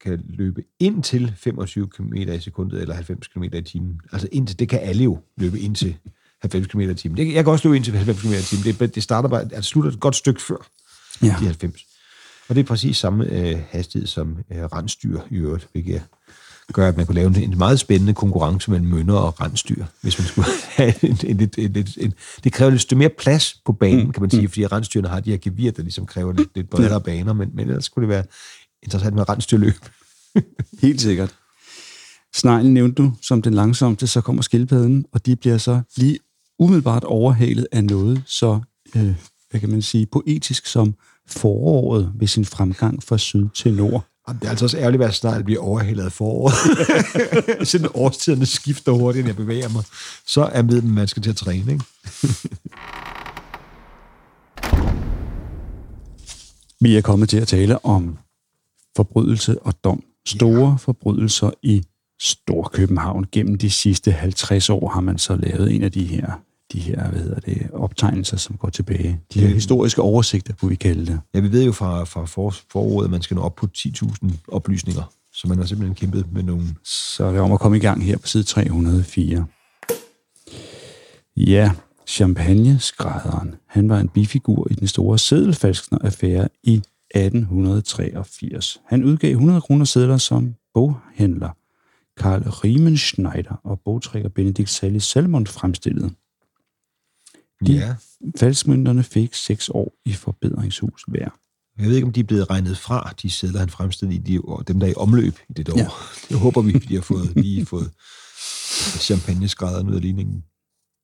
[0.00, 4.00] kan løbe ind til 25 km i sekundet, eller 90 km i timen.
[4.12, 5.96] Altså indtil, det kan alle jo løbe ind til
[6.42, 7.16] 90 km i timen.
[7.16, 8.78] Det, jeg kan også løbe ind til 90 km i timen.
[8.80, 10.68] Det, det starter bare, altså slutter et godt stykke før
[11.22, 11.36] ja.
[11.40, 11.86] de 90.
[12.48, 16.02] Og det er præcis samme øh, hastighed som øh, rensdyr i øvrigt, hvilket
[16.72, 20.18] gør, at man kunne lave en, en meget spændende konkurrence mellem mønner og rensdyr, hvis
[20.18, 23.72] man skulle have en, en, en, en, en, en det kræver lidt mere plads på
[23.72, 26.70] banen, kan man sige, fordi rensdyrene har de her gevir, der ligesom kræver lidt, lidt
[26.70, 28.24] bredere baner, men, men ellers skulle det være
[28.82, 29.74] interessant med rensdyrløb.
[30.82, 31.34] Helt sikkert.
[32.34, 36.18] Sneglen nævnte du som den langsomste, så kommer skildpadden, og de bliver så lige
[36.58, 38.60] umiddelbart overhalet af noget så,
[38.96, 39.14] øh,
[39.50, 40.94] hvad kan man sige, poetisk som
[41.26, 44.11] foråret ved sin fremgang fra syd til nord.
[44.28, 46.54] Jamen, det er altså også ærgerligt, at snart bliver overhældet af foråret.
[47.68, 49.84] Siden årstiderne skifter hurtigt, når jeg bevæger mig,
[50.26, 51.72] så er med, man skal til at træne.
[51.72, 51.84] Ikke?
[56.80, 58.18] Vi er kommet til at tale om
[58.96, 60.02] forbrydelse og dom.
[60.26, 60.74] Store ja.
[60.74, 61.84] forbrydelser i
[62.20, 63.26] Storkøbenhavn.
[63.32, 66.32] Gennem de sidste 50 år har man så lavet en af de her,
[66.72, 69.20] de her hvad hedder det, optegnelser, som går tilbage.
[69.34, 71.20] De her historiske oversigter, kunne vi kalde det.
[71.34, 74.30] Ja, vi ved jo fra, fra for, foråret, at man skal nå op på 10.000
[74.48, 75.12] oplysninger.
[75.32, 76.64] Så man har simpelthen kæmpet med nogle...
[76.84, 79.46] Så er det om at komme i gang her på side 304.
[81.36, 81.72] Ja,
[82.06, 83.54] champagne-skrædderen.
[83.66, 86.74] Han var en bifigur i den store sædelfalskner-affære i
[87.14, 88.80] 1883.
[88.86, 91.50] Han udgav 100 kroner sædler som boghandler.
[92.16, 96.10] Karl Riemenschneider og bogtrækker Benedikt Sally Salmon fremstillede.
[97.66, 97.94] De Ja.
[98.36, 101.28] falskmønterne fik seks år i forbedringshus hver.
[101.78, 104.40] Jeg ved ikke, om de er blevet regnet fra, de sædler, han fremstillede i de
[104.44, 105.78] år, dem, der er i omløb i det år.
[105.78, 105.88] Ja.
[106.28, 107.90] Det håber vi, de har fået, lige fået
[109.00, 110.44] champagne-skrædderen ud af ligningen.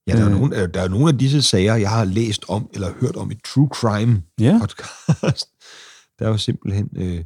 [0.06, 0.32] Ja, der, er Øh.
[0.40, 3.30] nogle, øh, der er nogle af disse sager, jeg har læst om, eller hørt om
[3.30, 4.59] i True Crime Ja.
[4.61, 5.46] podcast.
[6.18, 7.24] Der er jo simpelthen øh,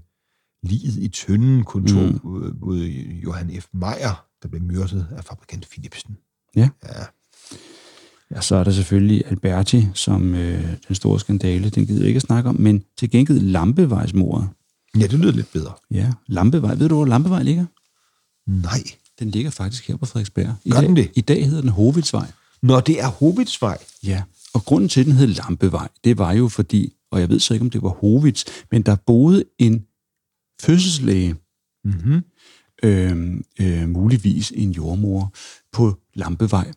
[0.62, 2.20] liget i Tønden kontor Mm.
[2.24, 2.58] mm.
[2.62, 2.84] ud
[3.24, 3.66] Johan F.
[3.72, 6.16] Meyer, der blev myrdet af fabrikant Philipsen.
[6.56, 6.68] Ja.
[6.84, 7.04] Ja,
[8.34, 12.18] Ja, så er der selvfølgelig Alberti, som øh, den store skandale, den gider jeg ikke
[12.18, 14.48] at snakke om, men til gengæld Lampevejsmordet.
[14.98, 15.72] ja det lyder lidt bedre.
[15.90, 16.74] Ja, Lampevej.
[16.74, 17.66] Ved du, hvor Lampevej ligger?
[18.46, 18.82] Nej.
[19.18, 20.54] Den ligger faktisk her på Frederiksberg.
[20.64, 21.10] I Gør dag, den det?
[21.14, 22.26] I dag hedder den Hovidsvej.
[22.62, 24.22] Når det er Hobbitsvej, Ja,
[24.54, 27.54] og grunden til, at den hed Lampevej, det var jo fordi, og jeg ved så
[27.54, 29.84] ikke, om det var Hovits, men der boede en
[30.62, 31.36] fødselslæge,
[31.84, 32.22] mm-hmm.
[32.82, 35.34] øh, øh, muligvis en jordmor,
[35.72, 36.72] på Lampevej.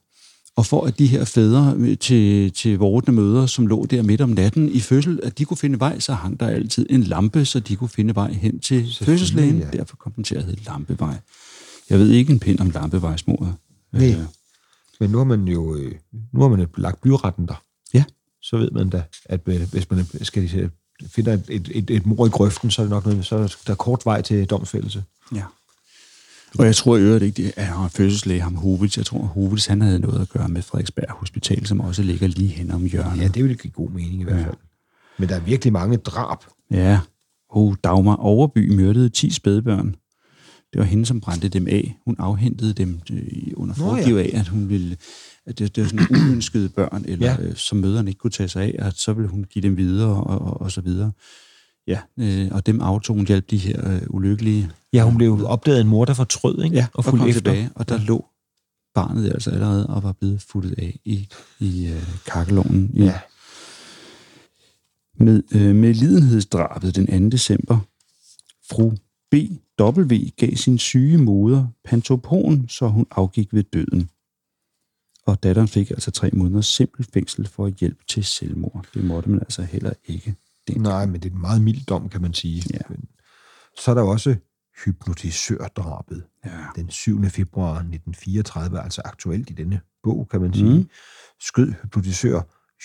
[0.55, 4.29] Og for at de her fædre til, til vortende møder, som lå der midt om
[4.29, 7.59] natten i fødsel, at de kunne finde vej, så hang der altid en lampe, så
[7.59, 9.59] de kunne finde vej hen til fødselslægen.
[9.59, 9.69] ja.
[9.73, 11.17] Derfor kom den til at hedde Lampevej.
[11.89, 13.53] Jeg ved ikke en pind om Lampevejsmordet.
[13.93, 14.09] Nej.
[14.09, 14.17] Øh,
[14.99, 15.91] Men nu har man jo øh,
[16.33, 17.61] nu har man lagt byretten der.
[17.93, 18.03] Ja.
[18.41, 20.69] Så ved man da, at øh, hvis man skal de,
[21.07, 23.55] finder et, et, et, et mor i grøften, så er det nok noget, så er
[23.67, 25.03] der kort vej til domsfældelse.
[25.35, 25.43] Ja.
[26.59, 28.97] Og jeg tror i øvrigt ikke, er han fødselslæge, ham Hovits.
[28.97, 32.47] Jeg tror, Hovits han havde noget at gøre med Frederiksberg Hospital, som også ligger lige
[32.49, 33.21] hen om hjørnet.
[33.21, 34.45] Ja, det vil give god mening i hvert Ja.
[34.45, 34.55] fald.
[35.19, 36.37] Men der er virkelig mange drab.
[36.71, 36.99] Ja.
[37.49, 39.95] Oh, Dagmar Overby myrdede 10 spædbørn.
[40.73, 41.97] Det var hende, som brændte dem af.
[42.05, 43.21] Hun afhentede dem øh,
[43.55, 43.83] under ja.
[43.83, 44.97] foregiv af, at hun ville
[45.47, 47.35] at det, det var sådan uønskede børn, eller Ja.
[47.41, 47.47] ja.
[47.47, 50.09] øh, som møderne ikke kunne tage sig af, at så ville hun give dem videre,
[50.23, 51.11] og, og, og så videre.
[51.87, 55.77] Ja, øh, og dem aftog hun hjælp de her øh, ulykkelige Ja, hun blev opdaget
[55.77, 56.75] af en mor, der fortrød, ikke?
[56.75, 57.39] Ja, og og fulgte kom efter.
[57.39, 58.03] tilbage, og der ja.
[58.03, 58.25] lå
[58.93, 61.27] barnet altså allerede og var blevet futtet af i,
[61.59, 62.91] i øh, kakkeloven.
[62.93, 63.19] I, Ja.
[65.17, 67.29] Med, øh, med lidenhedsdrabet den 2.
[67.29, 67.77] december,
[68.69, 68.91] fru
[69.31, 70.15] B.W.
[70.37, 74.09] gav sin syge moder pantopon, så hun afgik ved døden.
[75.25, 78.85] Og datteren fik altså tre måneders simpel fængsel for hjælp til selvmord.
[78.93, 80.35] Det måtte man altså heller ikke.
[80.67, 80.81] Den.
[80.81, 82.63] Nej, men det er en meget mild dom, kan man sige.
[82.73, 82.79] Ja.
[83.79, 84.35] Så er der også
[84.85, 86.49] hypnotisørdrabet Ja.
[86.75, 87.25] den 7.
[87.29, 90.89] februar 1934, altså aktuelt i denne bog, kan man sige, mm.
[91.41, 92.41] skød hypnotisør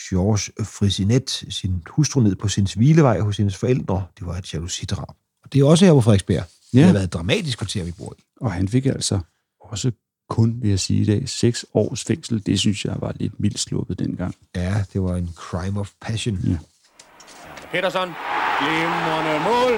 [0.09, 4.07] Georges Frisinet sin hustru ned på sin hvilevej hos hendes forældre.
[4.19, 5.09] Det var et jalousidrab.
[5.45, 6.45] Og det er også her på Frederiksberg.
[6.73, 6.79] Ja.
[6.79, 8.23] Det har været et dramatisk kvarter, vi bor i.
[8.41, 9.21] Og han fik altså
[9.61, 9.93] også
[10.29, 12.47] kun, vil jeg sige i dag, seks års fængsel.
[12.47, 14.35] Det synes jeg var lidt mildt sluppet dengang.
[14.57, 16.39] Ja, det var en crime of passion.
[16.39, 16.59] Ja.
[17.73, 18.09] Petersen,
[18.61, 19.73] glimrende mål.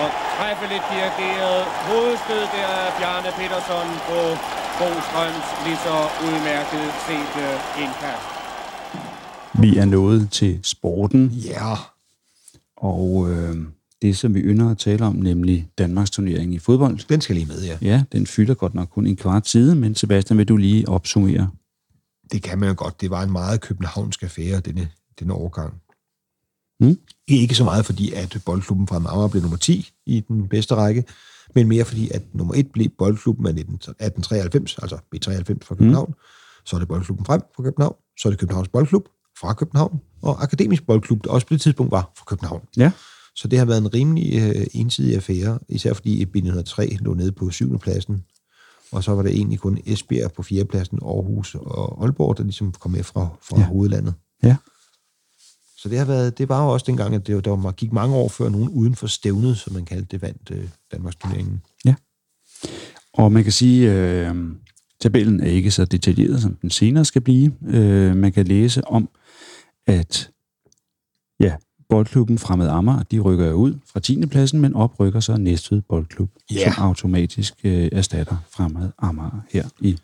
[0.00, 4.18] Og træffeligt dirigeret hovedstød der af Bjarne Petersen på
[4.78, 7.36] Bostrøms lige så udmærket set
[7.82, 8.26] indkast.
[9.62, 11.74] Vi er nået til sporten, Ja,
[12.76, 13.56] og øh,
[14.02, 17.08] det, som vi ynder at tale om, nemlig Danmarks turnering i fodbold.
[17.08, 17.76] den skal lige med, ja.
[17.82, 21.50] Ja, den fylder godt nok kun en kvart side, men Sebastian, vil du lige opsummere?
[22.32, 23.00] Det kan man jo godt.
[23.00, 24.88] Det var en meget københavnsk affære, denne,
[25.18, 25.74] denne overgang.
[26.80, 26.98] Mm.
[27.28, 31.04] Ikke så meget fordi, at boldklubben fra Amager blev nummer 10 i den bedste række,
[31.54, 36.08] men mere fordi, at nummer 1 blev boldklubben af 19 1893, altså B93 fra København.
[36.08, 36.14] Mm.
[36.64, 37.94] Så er det boldklubben frem fra København.
[38.18, 39.08] Så er det Københavns Boldklub
[39.40, 40.00] fra København.
[40.22, 42.62] Og Akademisk Boldklub, der også på det tidspunkt var fra København.
[42.76, 42.92] Ja.
[43.36, 47.50] Så det har været en rimelig øh, ensidig affære, især fordi B903 lå nede på
[47.50, 47.78] 7.
[47.78, 48.24] pladsen.
[48.92, 50.64] Og så var det egentlig kun Esbjerg på 4.
[50.64, 53.66] pladsen, Aarhus og Aalborg, der ligesom kom med fra, fra ja.
[53.66, 54.14] hovedlandet.
[54.42, 54.56] Ja.
[55.82, 57.92] Så det, har været, det var jo også dengang, at det, var- der var, gik
[57.92, 61.62] mange år før nogen uden for stævnet, som man kaldte det, vandt øh, Danmarks turneringen.
[63.12, 64.34] Og man kan sige, øh,
[65.00, 67.52] tabellen er ikke så detaljeret, som den senere skal blive.
[67.66, 69.08] Øh, man kan læse om,
[69.86, 70.30] at
[71.40, 71.56] ja,
[71.88, 74.26] boldklubben Fremad Amager, de rykker jo ud fra 10.
[74.26, 76.72] pladsen, men oprykker så Næstved Boldklub, Ja.
[76.74, 79.98] som automatisk øh, erstatter Fremad Amager her i,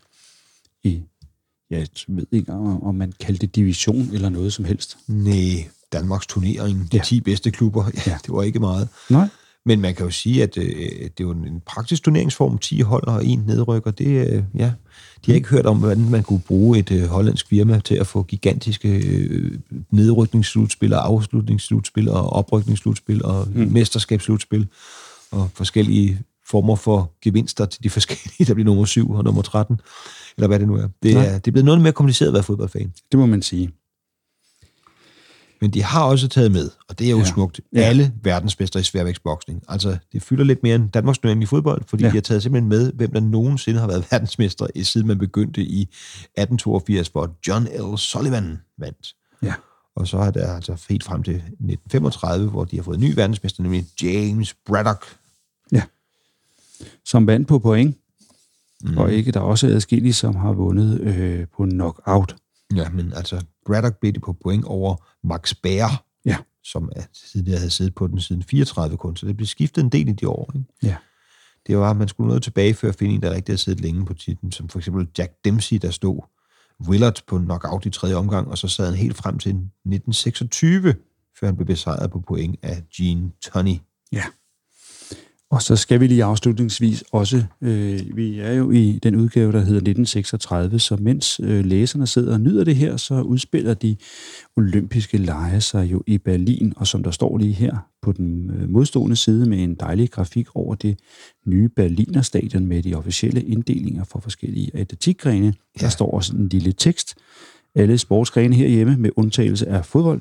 [0.85, 1.01] i ja,
[1.71, 4.99] jeg ved ikke, om man kaldte det division eller noget som helst.
[5.09, 6.99] Nej, Danmarks turnering, de Ja.
[6.99, 7.05] ja.
[7.05, 8.19] 10 bedste klubber, ja.
[8.27, 8.89] det var ikke meget.
[9.11, 9.29] Nej.
[9.64, 13.07] Men man kan jo sige, at øh, det er jo en praktisk turneringsform, 10 hold
[13.07, 13.91] og en nedrykker.
[13.91, 14.73] Det, øh, ja,
[15.27, 18.07] de har ikke hørt om, hvordan man kunne bruge et øh, hollandsk firma til at
[18.07, 19.59] få gigantiske øh,
[19.91, 23.73] nedrykningsslutspil og afslutningsslutspil og oprykningsslutspil og mm.
[23.73, 24.69] mesterskabsslutspil
[25.31, 29.80] og forskellige former for gevinster til de forskellige, der bliver nummer 7 og nummer 13,
[30.36, 30.88] eller hvad det nu er.
[31.03, 31.24] Det Nej.
[31.26, 32.92] er, det er blevet noget mere kompliceret at være fodboldfan.
[33.12, 33.70] Det må man sige.
[35.61, 37.24] Men de har også taget med, og det er jo Ja.
[37.24, 37.80] smukt, Ja.
[37.80, 39.62] alle verdensmestre i sværvægtsboksning.
[39.68, 42.09] Altså, det fylder lidt mere end Danmarks turnering i fodbold, fordi Ja.
[42.11, 45.61] de har taget simpelthen med, hvem der nogensinde har været verdensmestre, i- siden man begyndte
[45.62, 47.99] i 1882, hvor John L.
[47.99, 49.14] Sullivan vandt.
[49.42, 49.55] Ja.
[49.97, 53.14] Og så er der altså helt frem til 1935, hvor de har fået en ny
[53.14, 55.05] verdensmester, nemlig James Braddock.
[57.05, 57.97] Som vandt på point,
[58.85, 58.99] mm.
[58.99, 62.37] og ikke der er også adskillige, som har vundet øh, på knockout.
[62.77, 64.97] Ja, men altså, Braddock blev det på point over
[65.27, 66.37] Max Baer, Ja.
[66.64, 67.03] som er,
[67.33, 70.12] tidligere havde siddet på den siden 34 kun, så det blev skiftet en del i
[70.12, 70.53] de år.
[70.55, 70.66] Ikke?
[70.83, 70.97] Ja.
[71.66, 73.81] Det var, at man skulle noget tilbage før at finde en, der rigtig havde siddet
[73.81, 76.20] længe på titlen, som for eksempel Jack Dempsey, der stod
[76.89, 80.95] Willard på knockout i tredje omgang, og så sad han helt frem til 1926,
[81.41, 83.77] før han blev besejret på point af Gene Tunney.
[84.12, 84.24] Ja.
[85.57, 89.59] Og så skal vi lige afslutningsvis også, øh, vi er jo i den udgave, der
[89.59, 93.96] hedder 1936, så mens øh, læserne sidder og nyder det her, så udspiller de
[94.57, 98.70] olympiske lege sig jo i Berlin, og som der står lige her på den øh,
[98.70, 100.98] modstående side med en dejlig grafik over det
[101.46, 105.84] nye Berliner stadion med de officielle inddelinger for forskellige atletikgrene, ja.
[105.84, 107.14] der står også en lille tekst.
[107.74, 110.20] Alle sportsgrene herhjemme, med undtagelse af fodbold,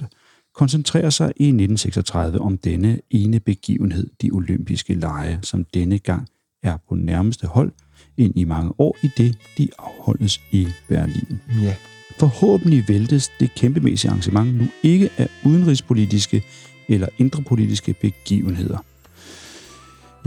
[0.55, 6.27] koncentrerer sig i 1936 om denne ene begivenhed, de olympiske lege, som denne gang
[6.63, 7.71] er på nærmeste hold
[8.17, 11.39] ind i mange år i det, de afholdes i Berlin.
[11.61, 11.75] Ja.
[12.19, 16.43] Forhåbentlig væltes det kæmpemæssige arrangement nu ikke af udenrigspolitiske
[16.87, 18.77] eller indrepolitiske begivenheder.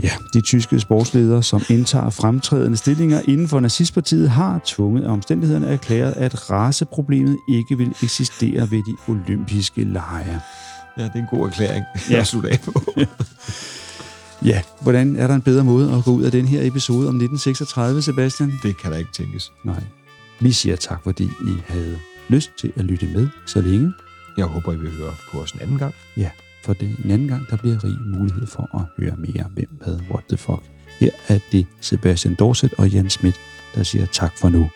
[0.03, 5.67] Ja, de tyske sportsledere, som indtager fremtrædende stillinger inden for nazistpartiet, har tvunget af omstændighederne
[5.67, 10.41] erklæret, at raceproblemet ikke vil eksistere ved de olympiske lege.
[10.97, 12.19] ja, det er en god erklæring Ja.
[12.19, 12.83] at slutte af på.
[14.45, 17.15] Ja, hvordan er der en bedre måde at gå ud af den her episode om
[17.15, 18.53] 1936, Sebastian?
[18.63, 19.51] det kan der ikke tænkes.
[19.63, 19.83] Nej.
[20.39, 21.97] Vi siger tak, fordi I havde
[22.29, 23.93] lyst til at lytte med så længe.
[24.37, 25.93] Jeg håber, I vil høre på os en anden gang.
[26.17, 26.29] Ja,
[26.63, 29.99] for det en anden gang, der bliver rig mulighed for at høre mere hvem, hvad,
[30.11, 30.63] what the fuck.
[30.99, 33.35] Her er det Sebastian Dorset og Jan Schmidt,
[33.75, 34.69] der siger tak for nu.